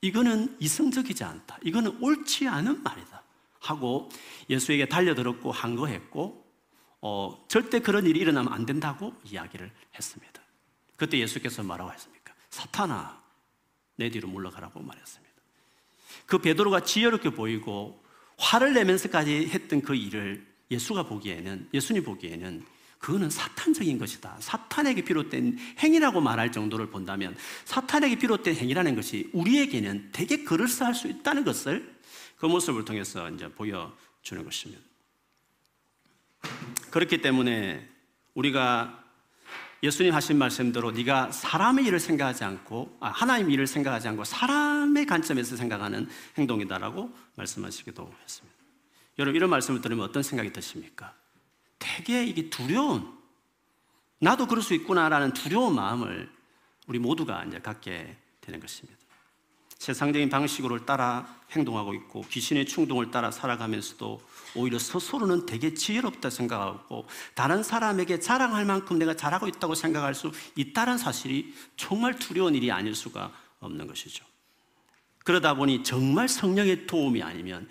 이거는 0.00 0.56
이성적이지 0.60 1.24
않다. 1.24 1.58
이거는 1.62 1.98
옳지 2.00 2.46
않은 2.46 2.82
말이다. 2.82 3.22
하고 3.60 4.08
예수에게 4.48 4.86
달려들었고 4.86 5.50
항거했고 5.50 6.46
어, 7.00 7.44
절대 7.48 7.80
그런 7.80 8.06
일이 8.06 8.20
일어나면 8.20 8.52
안 8.52 8.64
된다고 8.66 9.14
이야기를 9.24 9.70
했습니다. 9.94 10.35
그때 10.96 11.18
예수께서 11.18 11.62
뭐라고 11.62 11.92
했습니까? 11.92 12.34
사탄아, 12.50 13.22
내 13.96 14.10
뒤로 14.10 14.28
물러가라고 14.28 14.80
말했습니다. 14.80 15.34
그 16.26 16.38
베드로가 16.38 16.80
지혜롭게 16.80 17.30
보이고 17.30 18.02
화를 18.38 18.74
내면서까지 18.74 19.48
했던 19.48 19.80
그 19.82 19.94
일을 19.94 20.46
예수가 20.70 21.04
보기에는 21.04 21.68
예수님 21.72 22.04
보기에는 22.04 22.64
그거는 22.98 23.30
사탄적인 23.30 23.98
것이다. 23.98 24.36
사탄에게 24.40 25.02
비롯된 25.02 25.58
행위라고 25.78 26.20
말할 26.20 26.50
정도를 26.50 26.90
본다면 26.90 27.36
사탄에게 27.64 28.16
비롯된 28.18 28.56
행위라는 28.56 28.96
것이 28.96 29.30
우리에게는 29.32 30.10
되게 30.12 30.44
그럴싸할 30.44 30.94
수 30.94 31.06
있다는 31.06 31.44
것을 31.44 31.94
그 32.36 32.46
모습을 32.46 32.84
통해서 32.84 33.30
이제 33.30 33.48
보여주는 33.48 34.44
것입니다. 34.44 34.82
그렇기 36.90 37.20
때문에 37.20 37.88
우리가 38.34 39.05
예수님 39.86 40.12
하신 40.14 40.36
말씀대로 40.36 40.90
네가 40.90 41.30
사람의 41.30 41.84
일을 41.86 42.00
생각하지 42.00 42.42
않고 42.42 42.96
아, 42.98 43.08
하나님 43.08 43.52
일을 43.52 43.68
생각하지 43.68 44.08
않고 44.08 44.24
사람의 44.24 45.06
관점에서 45.06 45.56
생각하는 45.56 46.08
행동이다라고 46.36 47.14
말씀하시기도 47.36 48.12
했습니다. 48.24 48.56
여러분 49.20 49.36
이런 49.36 49.48
말씀을 49.48 49.80
들으면 49.80 50.04
어떤 50.04 50.24
생각이 50.24 50.52
드십니까? 50.52 51.14
되게 51.78 52.24
이게 52.24 52.50
두려운, 52.50 53.16
나도 54.18 54.48
그럴 54.48 54.60
수 54.60 54.74
있구나라는 54.74 55.32
두려운 55.34 55.76
마음을 55.76 56.32
우리 56.88 56.98
모두가 56.98 57.44
이제 57.44 57.60
갖게 57.60 58.16
되는 58.40 58.58
것입니다. 58.58 58.98
세상적인 59.78 60.28
방식으로 60.28 60.84
따라 60.84 61.26
행동하고 61.50 61.94
있고 61.94 62.22
귀신의 62.30 62.66
충동을 62.66 63.10
따라 63.10 63.30
살아가면서도 63.30 64.20
오히려 64.54 64.78
스스로는 64.78 65.46
되게 65.46 65.74
지혜롭다 65.74 66.30
생각하고 66.30 67.06
다른 67.34 67.62
사람에게 67.62 68.20
자랑할 68.20 68.64
만큼 68.64 68.98
내가 68.98 69.14
잘하고 69.14 69.46
있다고 69.48 69.74
생각할 69.74 70.14
수 70.14 70.32
있다는 70.56 70.98
사실이 70.98 71.54
정말 71.76 72.18
두려운 72.18 72.54
일이 72.54 72.72
아닐 72.72 72.94
수가 72.94 73.32
없는 73.60 73.86
것이죠. 73.86 74.24
그러다 75.24 75.54
보니 75.54 75.82
정말 75.82 76.28
성령의 76.28 76.86
도움이 76.86 77.22
아니면 77.22 77.68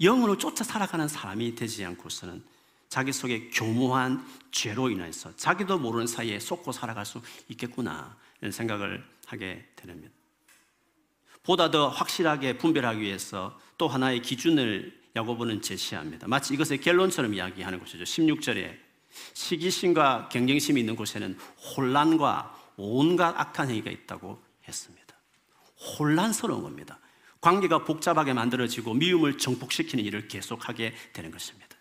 영으로 0.00 0.36
쫓아 0.38 0.64
살아가는 0.64 1.06
사람이 1.06 1.54
되지 1.54 1.84
않고서는 1.84 2.42
자기 2.88 3.12
속에 3.12 3.50
교모한 3.50 4.24
죄로 4.50 4.90
인해서 4.90 5.34
자기도 5.36 5.78
모르는 5.78 6.06
사이에 6.06 6.38
쏟고 6.40 6.72
살아갈 6.72 7.06
수 7.06 7.20
있겠구나 7.48 8.16
이런 8.40 8.52
생각을 8.52 9.04
하게 9.26 9.66
됩니다. 9.76 10.23
보다 11.44 11.70
더 11.70 11.88
확실하게 11.88 12.58
분별하기 12.58 13.00
위해서 13.00 13.58
또 13.78 13.86
하나의 13.86 14.22
기준을 14.22 15.04
야고보는 15.14 15.62
제시합니다. 15.62 16.26
마치 16.26 16.54
이것의 16.54 16.80
결론처럼 16.80 17.34
이야기하는 17.34 17.78
것이죠. 17.78 18.02
16절에 18.02 18.76
시기심과 19.34 20.30
경쟁심이 20.30 20.80
있는 20.80 20.96
곳에는 20.96 21.38
혼란과 21.76 22.72
온갖 22.76 23.38
악한 23.38 23.70
행위가 23.70 23.90
있다고 23.90 24.42
했습니다. 24.66 25.04
혼란스러운 25.98 26.62
겁니다. 26.62 26.98
관계가 27.40 27.84
복잡하게 27.84 28.32
만들어지고 28.32 28.94
미움을 28.94 29.38
정복시키는 29.38 30.02
일을 30.04 30.28
계속하게 30.28 30.94
되는 31.12 31.30
것입니다. 31.30 31.76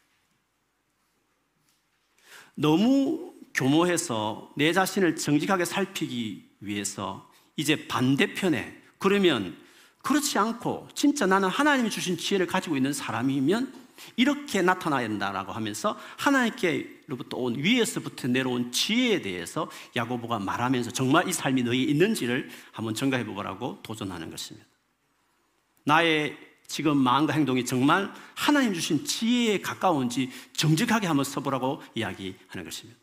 너무 2.53 3.33
교모해서 3.53 4.51
내 4.57 4.73
자신을 4.73 5.15
정직하게 5.15 5.65
살피기 5.65 6.49
위해서 6.59 7.31
이제 7.55 7.87
반대편에 7.87 8.82
그러면 9.03 9.57
그렇지 10.01 10.39
않고 10.39 10.87
진짜 10.95 11.25
나는 11.25 11.49
하나님이 11.49 11.89
주신 11.89 12.17
지혜를 12.17 12.47
가지고 12.47 12.77
있는 12.77 12.93
사람이면 12.93 13.83
이렇게 14.15 14.61
나타나야 14.61 15.09
된다라고 15.09 15.51
하면서 15.51 15.99
하나님께로부터 16.15 17.35
온 17.35 17.57
위에서부터 17.57 18.29
내려온 18.29 18.71
지혜에 18.71 19.21
대해서 19.21 19.69
야고보가 19.93 20.39
말하면서 20.39 20.91
정말 20.91 21.27
이 21.27 21.33
삶이 21.33 21.63
너희 21.63 21.83
있는지를 21.83 22.49
한번 22.71 22.95
점가해 22.95 23.25
보라고 23.25 23.77
도전하는 23.83 24.29
것입니다. 24.29 24.65
나의 25.83 26.37
지금 26.67 26.95
마음과 26.95 27.33
행동이 27.33 27.65
정말 27.65 28.09
하나님 28.35 28.73
주신 28.73 29.03
지혜에 29.03 29.59
가까운지 29.59 30.31
정직하게 30.53 31.07
한번 31.07 31.25
서보라고 31.25 31.83
이야기하는 31.93 32.63
것입니다. 32.63 32.97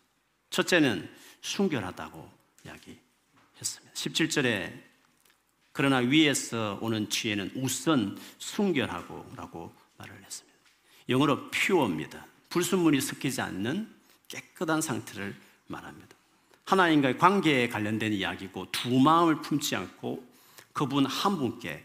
첫째는 0.49 1.11
순결하다고 1.43 2.31
이야기했습니다. 2.65 3.93
17절에 3.93 4.90
그러나 5.81 5.97
위에서 5.97 6.79
오는 6.83 7.09
지혜는 7.09 7.53
우선 7.55 8.19
순결하고 8.37 9.33
라고 9.35 9.73
말을 9.97 10.15
했습니다. 10.23 10.59
영어로 11.09 11.51
퓨어입니다. 11.51 12.27
불순물이 12.51 13.01
섞이지 13.01 13.41
않는 13.41 13.91
깨끗한 14.29 14.83
상태를 14.83 15.35
말합니다. 15.69 16.15
하나님과의 16.67 17.17
관계에 17.17 17.69
관련된 17.71 18.13
이야기고 18.13 18.71
두 18.71 19.01
마음을 19.01 19.41
품지 19.41 19.75
않고 19.75 20.23
그분 20.75 21.07
한 21.07 21.39
분께 21.39 21.83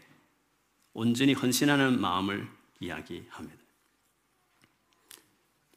온전히 0.92 1.32
헌신하는 1.32 1.98
마음을 1.98 2.46
이야기합니다. 2.80 3.62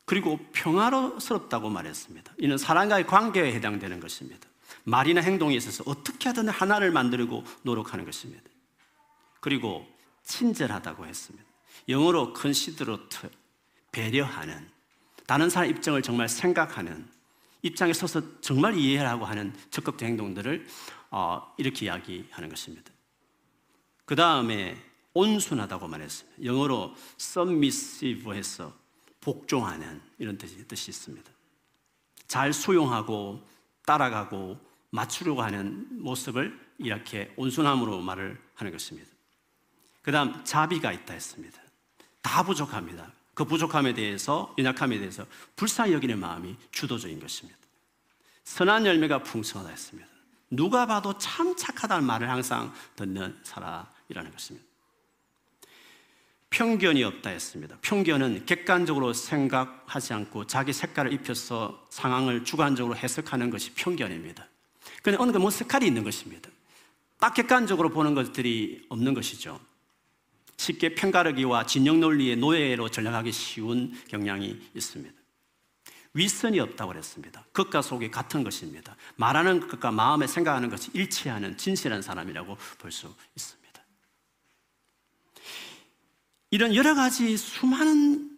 그리고 0.03 0.45
평화로스럽다고 0.51 1.69
말했습니다. 1.69 2.33
이는 2.39 2.57
사람과의 2.57 3.07
관계에 3.07 3.53
해당되는 3.53 4.01
것입니다. 4.01 4.48
말이나 4.83 5.21
행동에 5.21 5.55
있어서 5.55 5.83
어떻게 5.87 6.29
하든 6.29 6.49
하나를 6.49 6.91
만들고 6.91 7.43
노력하는 7.63 8.05
것입니다. 8.05 8.43
그리고 9.39 9.87
친절하다고 10.23 11.05
했습니다. 11.05 11.45
영어로 11.87 12.33
컨시드로트 12.33 13.29
배려하는 13.91 14.69
다른 15.25 15.49
사람 15.49 15.69
입장을 15.69 16.01
정말 16.01 16.27
생각하는 16.27 17.07
입장에 17.61 17.93
서서 17.93 18.41
정말 18.41 18.77
이해하고 18.77 19.25
하는 19.25 19.53
적극적 19.69 20.07
행동들을 20.07 20.65
어, 21.11 21.53
이렇게 21.57 21.85
이야기하는 21.87 22.49
것입니다. 22.49 22.91
그 24.05 24.15
다음에 24.15 24.77
온순하다고 25.13 25.87
말했습니다. 25.87 26.43
영어로 26.45 26.95
submissive해서 27.19 28.73
복종하는 29.21 30.01
이런 30.17 30.37
뜻이, 30.37 30.67
뜻이 30.67 30.91
있습니다. 30.91 31.29
잘 32.27 32.53
수용하고 32.53 33.45
따라가고 33.85 34.59
맞추려고 34.91 35.41
하는 35.41 35.87
모습을 36.01 36.57
이렇게 36.77 37.31
온순함으로 37.35 38.01
말을 38.01 38.39
하는 38.55 38.71
것입니다. 38.71 39.09
그 40.01 40.11
다음 40.11 40.43
자비가 40.43 40.91
있다 40.91 41.13
했습니다. 41.13 41.61
다 42.21 42.43
부족합니다. 42.43 43.11
그 43.33 43.45
부족함에 43.45 43.93
대해서 43.93 44.53
연약함에 44.57 44.97
대해서 44.99 45.25
불쌍히 45.55 45.93
여기는 45.93 46.19
마음이 46.19 46.55
주도적인 46.71 47.19
것입니다. 47.19 47.59
선한 48.43 48.85
열매가 48.85 49.23
풍성하다 49.23 49.71
했습니다. 49.71 50.09
누가 50.49 50.85
봐도 50.85 51.17
참 51.17 51.55
착하다는 51.55 52.05
말을 52.05 52.29
항상 52.29 52.73
듣는 52.95 53.37
사람이라는 53.43 54.31
것입니다. 54.31 54.67
편견이 56.49 57.03
없다 57.03 57.29
했습니다. 57.29 57.77
편견은 57.81 58.45
객관적으로 58.45 59.13
생각하지 59.13 60.13
않고 60.13 60.47
자기 60.47 60.73
색깔을 60.73 61.13
입혀서 61.13 61.87
상황을 61.91 62.43
주관적으로 62.43 62.95
해석하는 62.95 63.51
것이 63.51 63.73
편견입니다. 63.75 64.47
그런데 65.01 65.21
어느 65.21 65.37
뭐 65.37 65.49
색깔이 65.49 65.85
있는 65.85 66.03
것입니다. 66.03 66.49
딱 67.19 67.33
객관적으로 67.33 67.89
보는 67.89 68.15
것들이 68.15 68.85
없는 68.89 69.13
것이죠. 69.13 69.59
쉽게 70.57 70.95
편가르기와 70.95 71.65
진영 71.65 71.99
논리의 71.99 72.35
노예로 72.35 72.89
전락하기 72.89 73.31
쉬운 73.31 73.93
경향이 74.09 74.59
있습니다. 74.75 75.19
윗선이 76.13 76.59
없다고 76.59 76.91
그랬습니다. 76.91 77.45
극과 77.51 77.81
속이 77.81 78.09
같은 78.11 78.43
것입니다. 78.43 78.95
말하는 79.15 79.67
것과 79.67 79.91
마음에 79.91 80.27
생각하는 80.27 80.69
것이 80.69 80.89
일치하는 80.93 81.55
진실한 81.57 82.01
사람이라고 82.01 82.57
볼 82.79 82.91
수 82.91 83.13
있습니다. 83.35 83.59
이런 86.51 86.73
여러 86.75 86.95
가지 86.95 87.37
수많은 87.37 88.37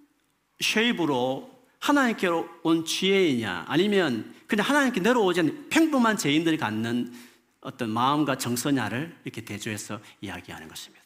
쉐입으로 0.59 1.50
하나님께로 1.81 2.47
온 2.63 2.85
지혜이냐 2.85 3.65
아니면 3.67 4.33
그냥 4.47 4.67
하나님께 4.67 5.01
내려오지 5.01 5.41
않는 5.41 5.69
평범한 5.69 6.17
죄인들이 6.17 6.57
갖는 6.57 7.13
어떤 7.61 7.89
마음과 7.89 8.37
정서냐를 8.37 9.15
이렇게 9.23 9.41
대조해서 9.41 9.99
이야기하는 10.21 10.67
것입니다. 10.67 11.03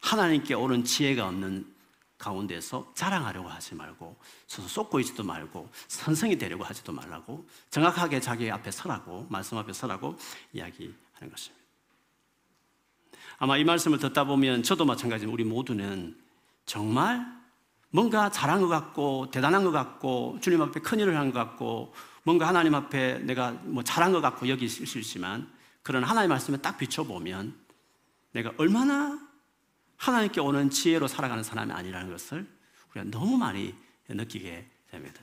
하나님께 0.00 0.54
오는 0.54 0.84
지혜가 0.84 1.28
없는 1.28 1.66
가운데서 2.18 2.92
자랑하려고 2.94 3.48
하지 3.48 3.74
말고 3.74 4.16
서서 4.46 4.68
쏟고 4.68 5.00
있지도 5.00 5.24
말고 5.24 5.70
선성이 5.88 6.36
되려고 6.36 6.64
하지도 6.64 6.92
말라고 6.92 7.46
정확하게 7.70 8.20
자기 8.20 8.50
앞에 8.50 8.70
서라고 8.70 9.26
말씀 9.30 9.56
앞에 9.56 9.72
서라고 9.72 10.16
이야기하는 10.52 11.30
것입니다. 11.30 11.60
아마 13.38 13.56
이 13.56 13.64
말씀을 13.64 13.98
듣다 13.98 14.24
보면 14.24 14.62
저도 14.62 14.84
마찬가지로 14.84 15.32
우리 15.32 15.44
모두는 15.44 16.20
정말 16.66 17.39
뭔가 17.90 18.30
잘한 18.30 18.60
것 18.60 18.68
같고 18.68 19.30
대단한 19.30 19.64
것 19.64 19.70
같고 19.72 20.38
주님 20.40 20.62
앞에 20.62 20.80
큰 20.80 21.00
일을 21.00 21.16
한 21.16 21.32
것 21.32 21.38
같고 21.38 21.92
뭔가 22.22 22.46
하나님 22.46 22.74
앞에 22.74 23.18
내가 23.20 23.52
뭐 23.64 23.82
잘한 23.82 24.12
것 24.12 24.20
같고 24.20 24.48
여기실 24.48 24.86
수 24.86 24.98
있지만 24.98 25.50
그런 25.82 26.04
하나님 26.04 26.28
말씀에 26.30 26.58
딱 26.58 26.76
비춰보면 26.78 27.56
내가 28.32 28.52
얼마나 28.58 29.18
하나님께 29.96 30.40
오는 30.40 30.70
지혜로 30.70 31.08
살아가는 31.08 31.42
사람이 31.42 31.72
아니라는 31.72 32.10
것을 32.10 32.46
우리가 32.92 33.10
너무 33.10 33.36
많이 33.36 33.74
느끼게 34.08 34.70
됩니다. 34.90 35.20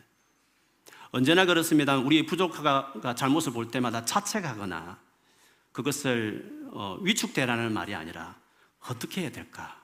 언제나 1.12 1.45
그렇습니다. 1.45 1.97
우리 1.97 2.25
부족가 2.25 3.15
잘못을 3.15 3.53
볼 3.53 3.71
때마다 3.71 4.03
자책하거나 4.06 4.99
그것을 5.71 6.69
어, 6.71 6.97
위축되라는 7.01 7.73
말이 7.73 7.95
아니라 7.95 8.36
어떻게 8.80 9.21
해야 9.21 9.32
될까? 9.32 9.82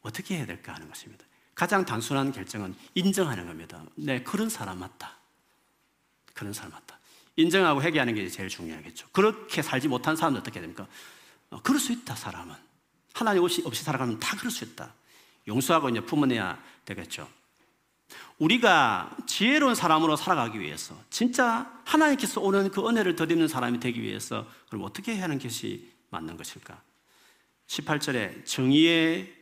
어떻게 0.00 0.36
해야 0.36 0.46
될까 0.46 0.74
하는 0.74 0.88
것입니다. 0.88 1.24
가장 1.56 1.86
단순한 1.86 2.32
결정은 2.32 2.76
인정하는 2.94 3.46
겁니다. 3.46 3.82
네, 3.96 4.22
그런 4.22 4.48
사람 4.50 4.78
맞다. 4.78 5.16
그런 6.34 6.52
사람 6.52 6.70
맞다. 6.72 7.00
인정하고 7.36 7.82
회개하는 7.82 8.14
게 8.14 8.28
제일 8.28 8.50
중요하겠죠. 8.50 9.08
그렇게 9.10 9.62
살지 9.62 9.88
못한 9.88 10.16
사람은 10.16 10.38
어떻게 10.38 10.60
됩니까? 10.60 10.86
어, 11.50 11.60
그럴 11.62 11.80
수 11.80 11.92
있다, 11.92 12.14
사람은. 12.14 12.54
하나님 13.14 13.42
없이, 13.42 13.62
없이 13.64 13.82
살아가면 13.82 14.20
다 14.20 14.36
그럴 14.36 14.50
수 14.50 14.64
있다. 14.64 14.92
용서하고 15.48 15.88
이제 15.88 16.00
품어내야 16.00 16.62
되겠죠. 16.84 17.26
우리가 18.38 19.16
지혜로운 19.26 19.74
사람으로 19.74 20.16
살아가기 20.16 20.60
위해서 20.60 20.94
진짜 21.08 21.80
하나님께서 21.86 22.42
오는 22.42 22.70
그 22.70 22.86
은혜를 22.86 23.16
덧입는 23.16 23.48
사람이 23.48 23.80
되기 23.80 24.02
위해서 24.02 24.46
그럼 24.68 24.84
어떻게 24.84 25.18
하는 25.18 25.38
것이 25.38 25.90
맞는 26.10 26.36
것일까? 26.36 26.82
18절에 27.66 28.44
정의의 28.44 29.34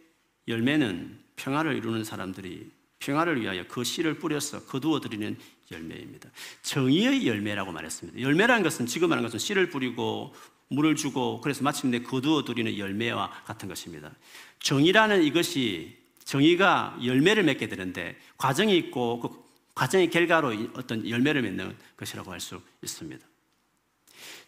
열매는 0.46 1.23
평화를 1.36 1.76
이루는 1.76 2.04
사람들이 2.04 2.70
평화를 2.98 3.40
위하여 3.40 3.64
그 3.68 3.84
씨를 3.84 4.18
뿌려서 4.18 4.64
거두어 4.64 5.00
드리는 5.00 5.36
열매입니다. 5.70 6.30
정의의 6.62 7.26
열매라고 7.26 7.72
말했습니다. 7.72 8.20
열매라는 8.20 8.62
것은 8.62 8.86
지금 8.86 9.08
말하는 9.08 9.28
것은 9.28 9.38
씨를 9.38 9.70
뿌리고 9.70 10.34
물을 10.68 10.96
주고 10.96 11.40
그래서 11.40 11.62
마침내 11.62 12.00
거두어 12.00 12.44
드리는 12.44 12.76
열매와 12.78 13.30
같은 13.44 13.68
것입니다. 13.68 14.12
정의라는 14.60 15.22
이것이 15.22 15.96
정의가 16.24 16.98
열매를 17.04 17.42
맺게 17.42 17.68
되는데 17.68 18.18
과정이 18.38 18.76
있고 18.78 19.20
그 19.20 19.44
과정의 19.74 20.10
결과로 20.10 20.54
어떤 20.74 21.08
열매를 21.08 21.42
맺는 21.42 21.76
것이라고 21.96 22.32
할 22.32 22.40
수 22.40 22.62
있습니다. 22.82 23.26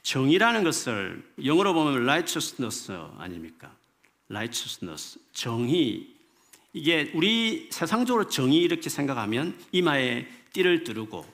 정의라는 0.03 0.63
것을 0.63 1.29
영어로 1.45 1.75
보면 1.75 2.03
righteousness 2.03 2.93
아닙니까? 3.19 3.75
righteousness, 4.31 5.19
정의. 5.33 6.16
이게 6.77 7.11
우리 7.15 7.69
세상적으로 7.71 8.29
정의 8.29 8.59
이렇게 8.59 8.91
생각하면 8.91 9.59
이마에 9.73 10.27
띠를 10.53 10.85
두르고 10.85 11.25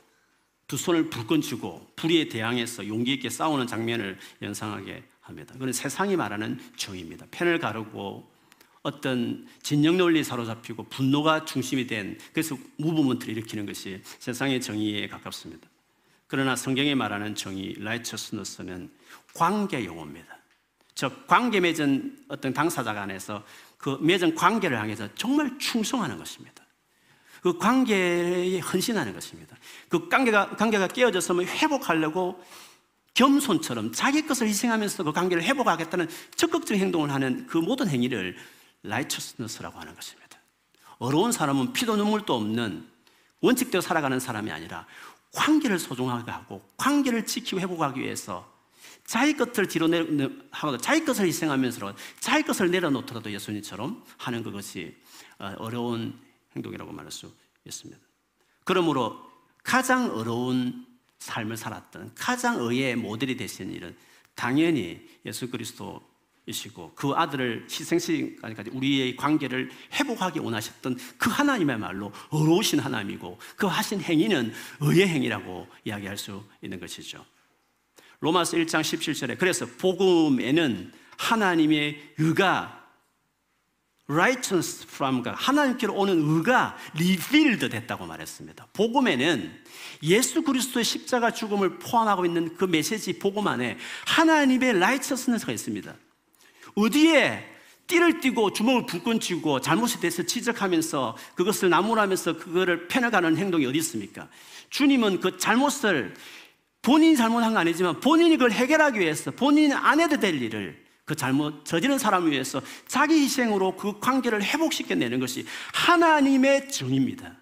두 0.69 0.77
손을 0.77 1.11
불끈 1.11 1.41
쥐고 1.41 1.95
불의에 1.97 2.29
대항해서 2.29 2.87
용기 2.87 3.15
있게 3.15 3.29
싸우는 3.29 3.67
장면을 3.67 4.21
연상하게 4.41 5.03
합니다. 5.21 5.53
그건 5.55 5.73
세상이 5.73 6.15
말하는 6.15 6.61
정의입니다. 6.77 7.27
펜을 7.33 7.59
가르고 7.59 8.31
어떤 8.83 9.49
진영 9.65 9.97
논리에 9.97 10.23
사로잡히고 10.23 10.85
분노가 10.85 11.45
중심이 11.45 11.89
된 11.89 12.21
그래서 12.33 12.57
무브먼트를 12.77 13.37
일으키는 13.37 13.67
것이 13.67 14.01
세상의 14.21 14.61
정의에 14.61 15.09
가깝습니다. 15.09 15.69
그러나 16.29 16.55
성경이 16.55 16.95
말하는 16.95 17.35
정의, 17.35 17.75
라이처스너스는 17.81 18.93
관계 19.35 19.85
용어입니다. 19.85 20.39
즉 20.95 21.27
관계 21.27 21.59
맺은 21.59 22.27
어떤 22.29 22.53
당사자 22.53 22.95
간에서 22.95 23.45
그 23.83 23.99
맺은 24.01 24.37
관계를 24.37 24.79
향해서 24.79 25.09
정말 25.17 25.59
충성하는 25.59 26.17
것입니다. 26.17 26.65
그 27.43 27.59
관계에 27.59 28.61
헌신하는 28.61 29.13
것입니다. 29.13 29.57
그 29.89 30.09
관계가 30.09 30.51
관계가 30.51 30.87
깨어졌으면 30.87 31.47
회복하려고 31.47 32.41
겸손처럼 33.15 33.91
자기 33.91 34.25
것을 34.25 34.47
희생하면서 34.47 35.03
그 35.03 35.13
관계를 35.13 35.43
회복하겠다는 35.43 36.09
적극적인 36.37 36.81
행동을 36.81 37.11
하는 37.11 37.49
그 37.49 37.59
모든 37.59 37.89
행위를 37.89 38.37
라이처스너스라고 38.85 39.81
하는 39.81 39.97
것입니다. 39.97 40.39
어려운 40.99 41.33
사람은 41.33 41.73
피도 41.73 41.97
눈물도 41.97 42.33
없는 42.37 42.87
원칙대로 43.41 43.83
살아가는 43.83 44.21
사람이 44.21 44.53
아니라 44.53 44.87
관계를 45.35 45.81
소중하게 45.81 46.31
하고 46.31 46.63
관계를 46.77 47.27
지키고 47.27 47.61
회복하기 47.61 48.01
위해서 48.01 48.52
자기 49.05 49.37
것을 49.37 49.67
뒤로 49.67 49.89
하고 50.51 50.79
자기 50.79 51.05
것을 51.05 51.27
희생하면서 51.27 51.95
자기 52.21 52.45
것을 52.45 52.71
내려놓더라도 52.71 53.31
예수님처럼 53.33 54.03
하는 54.19 54.43
그것이 54.43 54.97
어, 55.39 55.55
어려운 55.59 56.19
행동이라고 56.55 56.93
말할 56.93 57.11
수 57.11 57.33
있습니다. 57.65 58.01
그러므로 58.65 59.19
가장 59.63 60.11
어려운 60.17 60.87
삶을 61.19 61.57
살았던 61.57 62.13
가장 62.15 62.61
의의 62.61 62.97
모델이 62.97 63.37
되신 63.37 63.73
일은 63.73 63.97
당연히 64.35 65.07
예수 65.25 65.51
그리스도 65.51 66.03
이시고 66.47 66.93
그 66.97 67.13
아들을 67.13 67.69
희생시까지 67.71 68.71
우리의 68.71 69.15
관계를 69.17 69.71
회복하기 69.93 70.41
원하셨던 70.41 70.99
그 71.17 71.31
하나님의 71.31 71.79
말로 71.79 72.13
어로우신 72.31 72.81
하나님이고 72.81 73.39
그 73.57 73.67
하신 73.67 74.01
행위는 74.01 74.53
의의 74.81 75.07
행위라고 75.09 75.69
이야기할 75.85 76.19
수 76.19 76.45
있는 76.61 76.81
것이죠. 76.81 77.25
로마서 78.23 78.57
1장 78.57 78.81
17절에 78.81 79.37
그래서 79.37 79.67
복음에는 79.67 80.93
하나님의 81.19 82.15
의가 82.19 82.81
righteousness 84.07 84.87
from 84.89 85.23
God, 85.25 85.37
하나님께로 85.37 85.93
오는 85.95 86.19
의가 86.21 86.77
revealed 86.95 87.69
됐다고 87.69 88.07
말했습니다. 88.07 88.69
복음에는 88.73 89.53
예수 90.05 90.43
그리스도의 90.43 90.85
십자가 90.85 91.33
죽음을 91.33 91.79
포함하고 91.79 92.25
있는 92.25 92.57
그 92.57 92.65
메시지 92.65 93.19
복음 93.19 93.49
안에 93.49 93.77
하나님의 94.07 94.77
righteousness가 94.77 95.51
있습니다. 95.51 95.95
어디에 96.77 97.49
띠를 97.89 98.21
띠고 98.21 98.53
주먹을 98.53 98.87
불끈 98.87 99.19
쥐고 99.19 99.61
잘못에 99.61 99.99
대해서 100.01 100.23
지적하면서 100.23 101.17
그것을 101.35 101.71
나무라면서 101.71 102.37
그거를 102.37 102.87
편해가는 102.87 103.37
행동이 103.37 103.67
어디 103.67 103.79
있습니까? 103.79 104.29
주님은 104.71 105.21
그 105.21 105.37
잘못을 105.39 106.15
본인이 106.83 107.17
잘못한 107.17 107.53
거 107.55 107.61
아니지만 107.61 108.01
본인이 108.01 108.37
그걸 108.37 108.51
해결하기 108.51 108.99
위해서 108.99 109.31
본인이 109.31 109.73
안 109.73 110.01
해도 110.01 110.19
될 110.19 110.43
일을 110.43 110.85
그 111.05 111.15
잘못 111.15 111.65
저지른 111.65 111.99
사람을 111.99 112.33
위해서 112.33 112.61
자기 112.87 113.15
희생으로 113.23 113.77
그 113.77 114.01
관계를 114.01 114.43
회복시켜내는 114.43 115.21
것이 115.21 115.47
하나님의 115.73 116.71
정입니다. 116.71 117.37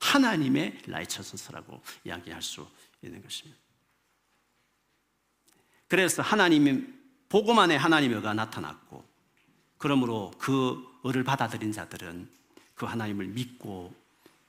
하나님의 0.00 0.78
라이처스라고 0.86 1.80
이야기할 2.04 2.42
수 2.42 2.66
있는 3.02 3.22
것입니다. 3.22 3.58
그래서 5.88 6.22
하나님의 6.22 6.86
복음 7.28 7.58
안에 7.58 7.76
하나님의 7.76 8.22
가 8.22 8.34
나타났고 8.34 9.04
그러므로 9.78 10.32
그 10.38 10.82
의를 11.04 11.22
받아들인 11.22 11.72
자들은 11.72 12.28
그 12.74 12.86
하나님을 12.86 13.26
믿고 13.26 13.94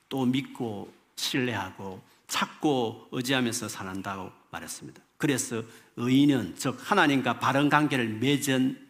또 0.10 0.26
믿고 0.26 0.92
신뢰하고 1.16 2.02
찾고 2.28 3.10
의지하면서 3.12 3.70
살한다고 3.70 4.32
말했습니다. 4.52 5.02
그래서 5.18 5.64
의인은 5.96 6.56
즉 6.58 6.78
하나님과 6.80 7.40
바른 7.40 7.70
관계를 7.70 8.08
맺은 8.08 8.88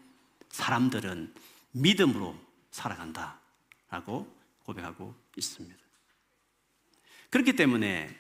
사람들은 0.50 1.34
믿음으로 1.72 2.36
살아간다라고 2.72 4.28
고백하고 4.64 5.16
있습니다. 5.38 5.78
그렇기 7.30 7.56
때문에 7.56 8.16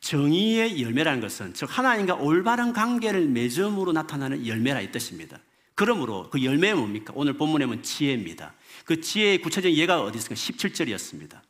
정의의 0.00 0.82
열매라는 0.82 1.20
것은 1.20 1.54
즉 1.54 1.66
하나님과 1.76 2.14
올바른 2.14 2.72
관계를 2.72 3.26
맺음으로 3.28 3.92
나타나는 3.92 4.46
열매라 4.46 4.80
이 4.80 4.92
뜻입니다. 4.92 5.38
그러므로 5.74 6.30
그 6.30 6.42
열매는 6.42 6.78
뭡니까? 6.78 7.12
오늘 7.16 7.34
본문에 7.34 7.66
보면 7.66 7.82
지혜입니다. 7.82 8.54
그 8.84 9.00
지혜의 9.00 9.42
구체적인 9.42 9.76
예가 9.76 10.02
어디 10.02 10.18
있습니까? 10.18 10.40
17절이었습니다. 10.40 11.40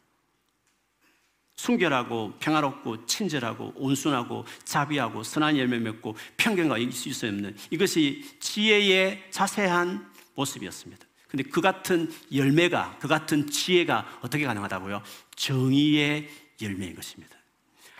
순결하고 1.56 2.34
평화롭고 2.38 3.06
친절하고 3.06 3.72
온순하고 3.76 4.44
자비하고 4.64 5.22
선한 5.22 5.56
열매 5.58 5.78
맺고 5.78 6.16
편견과 6.36 6.78
있을 6.78 7.12
수 7.12 7.26
없는 7.26 7.56
이것이 7.70 8.24
지혜의 8.40 9.24
자세한 9.30 10.12
모습이었습니다. 10.34 11.04
근데 11.28 11.42
그 11.42 11.60
같은 11.60 12.10
열매가 12.32 12.98
그 13.00 13.08
같은 13.08 13.50
지혜가 13.50 14.20
어떻게 14.22 14.44
가능하다고요? 14.44 15.02
정의의 15.34 16.28
열매인 16.62 16.94
것입니다. 16.94 17.36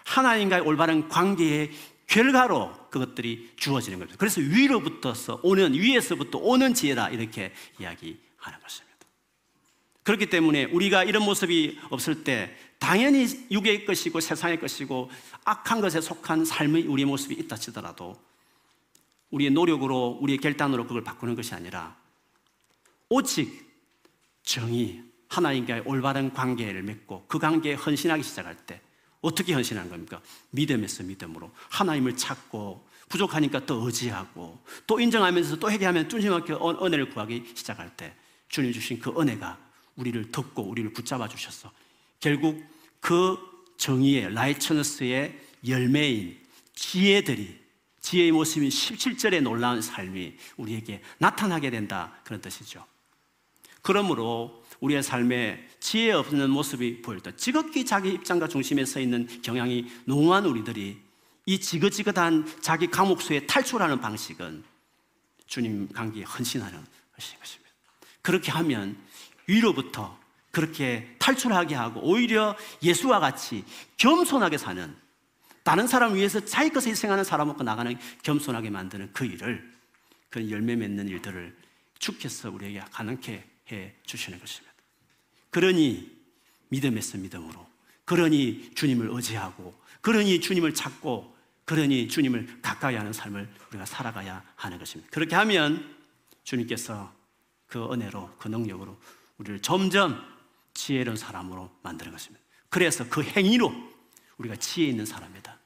하나님과의 0.05 0.63
올바른 0.63 1.09
관계의 1.09 1.71
결과로 2.07 2.73
그것들이 2.91 3.53
주어지는 3.57 3.99
겁니다. 3.99 4.17
그래서 4.19 4.41
위로부터서 4.41 5.41
오는, 5.43 5.75
위에서부터 5.75 6.39
오는 6.39 6.73
지혜다. 6.73 7.11
이렇게 7.11 7.53
이야기하는 7.81 8.61
것입니다. 8.63 8.86
그렇기 10.07 10.27
때문에 10.27 10.67
우리가 10.67 11.03
이런 11.03 11.25
모습이 11.25 11.81
없을 11.91 12.23
때 12.23 12.57
당연히 12.79 13.27
육의 13.51 13.85
것이고 13.85 14.21
세상의 14.21 14.61
것이고 14.61 15.11
악한 15.45 15.81
것에 15.81 16.01
속한 16.01 16.45
삶의 16.45 16.87
우리의 16.87 17.07
모습이 17.07 17.35
있다 17.35 17.57
치더라도 17.57 18.17
우리의 19.31 19.51
노력으로, 19.51 20.19
우리의 20.21 20.39
결단으로 20.39 20.87
그걸 20.87 21.03
바꾸는 21.03 21.35
것이 21.35 21.55
아니라 21.55 21.97
오직 23.09 23.69
정의, 24.45 25.03
하나님과의 25.29 25.83
올바른 25.87 26.33
관계를 26.33 26.85
맺고 26.85 27.25
그 27.27 27.41
관계에 27.41 27.75
헌신하기 27.75 28.23
시작할 28.23 28.55
때 28.65 28.81
어떻게 29.21 29.55
헌신하는 29.55 29.91
겁니까? 29.91 30.21
믿음에서 30.51 31.03
믿음으로 31.03 31.51
하나님을 31.71 32.17
찾고 32.17 32.87
부족하니까 33.09 33.67
또 33.67 33.85
의지하고 33.85 34.63
또 34.87 35.01
인정하면서 35.01 35.57
또 35.57 35.69
회개하면 35.69 36.07
뚫지막게 36.07 36.53
은혜를 36.53 37.11
구하기 37.11 37.55
시작할 37.57 37.97
때 37.97 38.15
주님 38.49 38.73
주신 38.73 39.01
그 39.01 39.13
은혜가 39.21 39.66
우리를 39.97 40.31
덮고 40.31 40.63
우리를 40.63 40.93
붙잡아 40.93 41.29
주셔서 41.29 41.73
결국 42.21 42.63
그 43.01 43.39
정의의 43.77 44.33
라이처너스의 44.33 45.39
열매인 45.67 46.39
지혜들이 46.75 47.67
지혜의 48.01 48.33
모습인 48.33 48.69
17절의 48.69 49.43
놀라운 49.43 49.83
삶이 49.83 50.37
우리에게 50.57 51.03
나타나게 51.19 51.71
된다 51.71 52.21
그런 52.25 52.41
뜻이죠. 52.41 52.85
그러므로 53.83 54.65
우리의 54.81 55.03
삶에 55.03 55.67
지혜 55.81 56.13
없는 56.13 56.51
모습이 56.51 57.03
보일 57.03 57.21
때 57.21 57.35
지극히 57.37 57.85
자기 57.85 58.13
입장과 58.13 58.49
중심에 58.49 58.85
서 58.85 59.01
있는 59.01 59.27
경향이 59.43 59.87
농후한 60.05 60.45
우리들이 60.47 60.99
이 61.47 61.61
지긋지긋한 61.61 62.61
자기 62.61 62.89
감옥수에 62.89 63.47
탈출하는 63.47 64.01
방식은 64.01 64.65
주님 65.47 65.89
관계에 65.89 66.25
헌신하는 66.25 66.85
것입니다. 67.15 67.73
그렇게 68.23 68.51
하면 68.51 68.97
위로부터 69.47 70.19
그렇게 70.51 71.15
탈출하게 71.19 71.75
하고 71.75 72.01
오히려 72.01 72.57
예수와 72.83 73.21
같이 73.21 73.65
겸손하게 73.97 74.59
사는 74.59 74.97
다른 75.63 75.87
사람 75.87 76.15
위해서 76.15 76.45
자기 76.45 76.71
것을 76.71 76.93
희생하는 76.93 77.25
사람 77.25 77.49
먹고 77.49 77.63
나가는 77.63 77.99
겸손하게 78.23 78.71
만드는 78.71 79.13
그 79.13 79.25
일을 79.25 79.73
그 80.31 80.51
열매 80.51 80.77
맺는 80.77 81.09
일들을 81.09 81.57
주께서 81.99 82.51
우리에게 82.51 82.81
가능케 82.91 83.45
해 83.73 83.95
주시는 84.05 84.39
것입니다. 84.39 84.73
그러니 85.51 86.11
믿음에서 86.69 87.19
믿음으로, 87.19 87.67
그러니 88.05 88.71
주님을 88.75 89.09
의지하고, 89.11 89.75
그러니 90.01 90.41
주님을 90.41 90.75
찾고, 90.75 91.37
그러니 91.65 92.09
주님을 92.09 92.61
가까이 92.63 92.95
하는 92.95 93.13
삶을 93.13 93.49
우리가 93.69 93.87
살아가야 93.87 94.43
하는 94.55 94.79
것입니다. 94.79 95.11
그렇게 95.11 95.35
하면 95.35 95.97
주님께서 96.45 97.13
그 97.67 97.93
은혜로, 97.93 98.37
그 98.39 98.49
능력으로 98.49 98.97
우리를 99.39 99.61
점점 99.63 100.23
지혜로운 100.75 101.17
사람으로 101.17 101.71
만드는 101.83 102.13
것입니다. 102.13 102.45
그래서 102.69 103.09
그 103.09 103.23
행위로 103.23 103.73
우리가 104.39 104.57
지혜 104.57 104.89
있는 104.89 105.07
사람이다. 105.07 105.59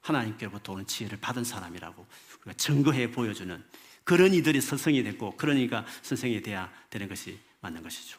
하나님께로부터 0.00 0.72
오는 0.72 0.86
지혜를 0.86 1.18
받은 1.20 1.44
사람이라고 1.44 2.06
우리가 2.42 2.52
증거해 2.54 3.10
보여주는 3.10 3.62
그런 4.04 4.32
이들이 4.34 4.60
선생이 4.60 5.02
됐고 5.02 5.36
그러니까 5.36 5.84
선생이 6.02 6.42
돼야 6.42 6.72
되는 6.90 7.08
것이 7.08 7.38
맞는 7.60 7.82
것이죠. 7.82 8.18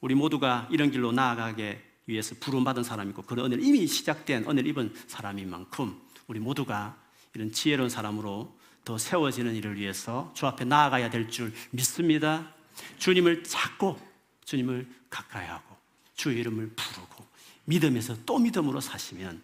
우리 0.00 0.14
모두가 0.14 0.68
이런 0.70 0.90
길로 0.90 1.12
나아가게 1.12 1.82
위해서 2.06 2.34
부름받은 2.40 2.82
사람이고 2.82 3.22
그런 3.22 3.46
은혜를 3.46 3.64
이미 3.64 3.86
시작된 3.86 4.44
은혜를 4.44 4.66
입은 4.70 4.94
사람인 5.06 5.48
만큼 5.48 6.00
우리 6.26 6.40
모두가 6.40 6.98
이런 7.34 7.52
지혜로운 7.52 7.88
사람으로 7.90 8.58
더 8.84 8.98
세워지는 8.98 9.54
일을 9.54 9.76
위해서 9.76 10.32
주 10.34 10.46
앞에 10.46 10.64
나아가야 10.64 11.10
될 11.10 11.30
줄 11.30 11.52
믿습니다. 11.70 12.52
주님을 12.98 13.44
찾고 13.44 14.11
주님을 14.44 14.88
가까이 15.10 15.46
하고 15.46 15.76
주의 16.14 16.38
이름을 16.38 16.70
부르고 16.70 17.26
믿음에서 17.64 18.16
또 18.26 18.38
믿음으로 18.38 18.80
사시면 18.80 19.42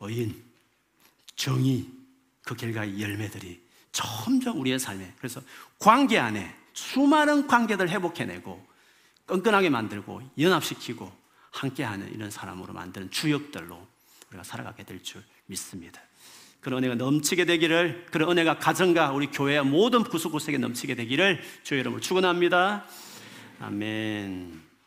의인, 0.00 0.42
정의, 1.36 1.86
그 2.42 2.54
결과의 2.54 3.00
열매들이 3.00 3.60
점점 3.92 4.60
우리의 4.60 4.78
삶에 4.78 5.14
그래서 5.18 5.40
관계 5.78 6.18
안에 6.18 6.54
수많은 6.72 7.46
관계들 7.46 7.88
회복해내고 7.90 8.66
끈끈하게 9.26 9.70
만들고 9.70 10.22
연합시키고 10.38 11.10
함께하는 11.50 12.12
이런 12.14 12.30
사람으로 12.30 12.72
만드는 12.72 13.10
주역들로 13.10 13.86
우리가 14.28 14.44
살아가게 14.44 14.84
될 14.84 15.02
줄 15.02 15.22
믿습니다. 15.46 16.00
그런 16.60 16.78
은혜가 16.78 16.94
넘치게 16.96 17.44
되기를 17.46 18.06
그런 18.10 18.30
은혜가 18.30 18.58
가정과 18.58 19.12
우리 19.12 19.28
교회 19.28 19.60
모든 19.60 20.04
구석구석에 20.04 20.58
넘치게 20.58 20.94
되기를 20.94 21.42
주의 21.62 21.80
이름으로 21.80 22.00
축원합니다. 22.00 22.86
아멘. 23.60 24.69